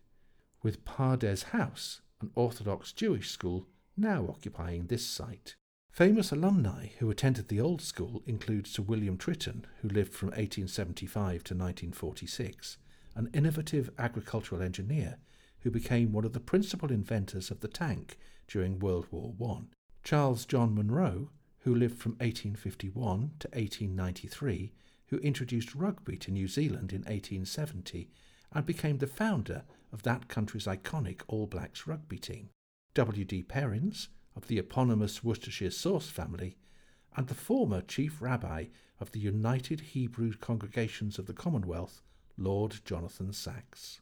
with 0.63 0.85
Pardes 0.85 1.45
House, 1.45 2.01
an 2.21 2.31
Orthodox 2.35 2.93
Jewish 2.93 3.31
school, 3.31 3.67
now 3.97 4.27
occupying 4.29 4.87
this 4.87 5.07
site. 5.07 5.57
Famous 5.91 6.31
alumni 6.31 6.89
who 6.99 7.11
attended 7.11 7.49
the 7.49 7.61
old 7.61 7.83
school 7.83 8.23
include 8.27 8.67
Sir 8.67 8.83
William 8.83 9.19
Tritton, 9.19 9.65
who 9.83 9.89
lived 9.89 10.15
from 10.15 10.29
1875 10.29 11.45
to 11.45 11.55
1946, 11.55 12.79
an 13.17 13.29
innovative 13.35 13.91
agricultural 13.99 14.63
engineer 14.63 15.19
who 15.61 15.71
became 15.71 16.13
one 16.13 16.25
of 16.25 16.33
the 16.33 16.41
principal 16.41 16.91
inventors 16.91 17.51
of 17.51 17.61
the 17.61 17.69
tank 17.69 18.17
during 18.47 18.79
World 18.79 19.07
War 19.11 19.35
I. 19.43 19.63
Charles 20.05 20.47
John 20.47 20.75
Monro, 20.75 21.31
who 21.61 21.75
lived 21.75 21.99
from 21.99 22.13
1851 22.13 23.33
to 23.39 23.49
1893, 23.49 24.73
who 25.07 25.19
introduced 25.19 25.75
rugby 25.75 26.17
to 26.17 26.31
New 26.31 26.49
Zealand 26.49 26.93
in 26.93 27.01
1870 27.01 28.11
and 28.53 28.67
became 28.67 28.99
the 28.99 29.07
founder 29.07 29.65
of 29.93 30.03
that 30.03 30.29
country's 30.29 30.67
iconic 30.67 31.23
All 31.29 31.47
Blacks 31.47 31.87
rugby 31.87 32.19
team. 32.19 32.51
W.D. 32.95 33.43
Perrins, 33.45 34.09
of 34.35 34.47
the 34.47 34.59
eponymous 34.59 35.23
Worcestershire 35.23 35.71
Sauce 35.71 36.09
family, 36.09 36.57
and 37.17 37.27
the 37.27 37.35
former 37.35 37.81
chief 37.81 38.21
rabbi 38.21 38.67
of 38.99 39.13
the 39.13 39.21
United 39.21 39.81
Hebrew 39.81 40.33
Congregations 40.33 41.19
of 41.19 41.27
the 41.27 41.33
Commonwealth, 41.33 42.03
Lord 42.37 42.81
Jonathan 42.85 43.33
Sacks. 43.33 44.01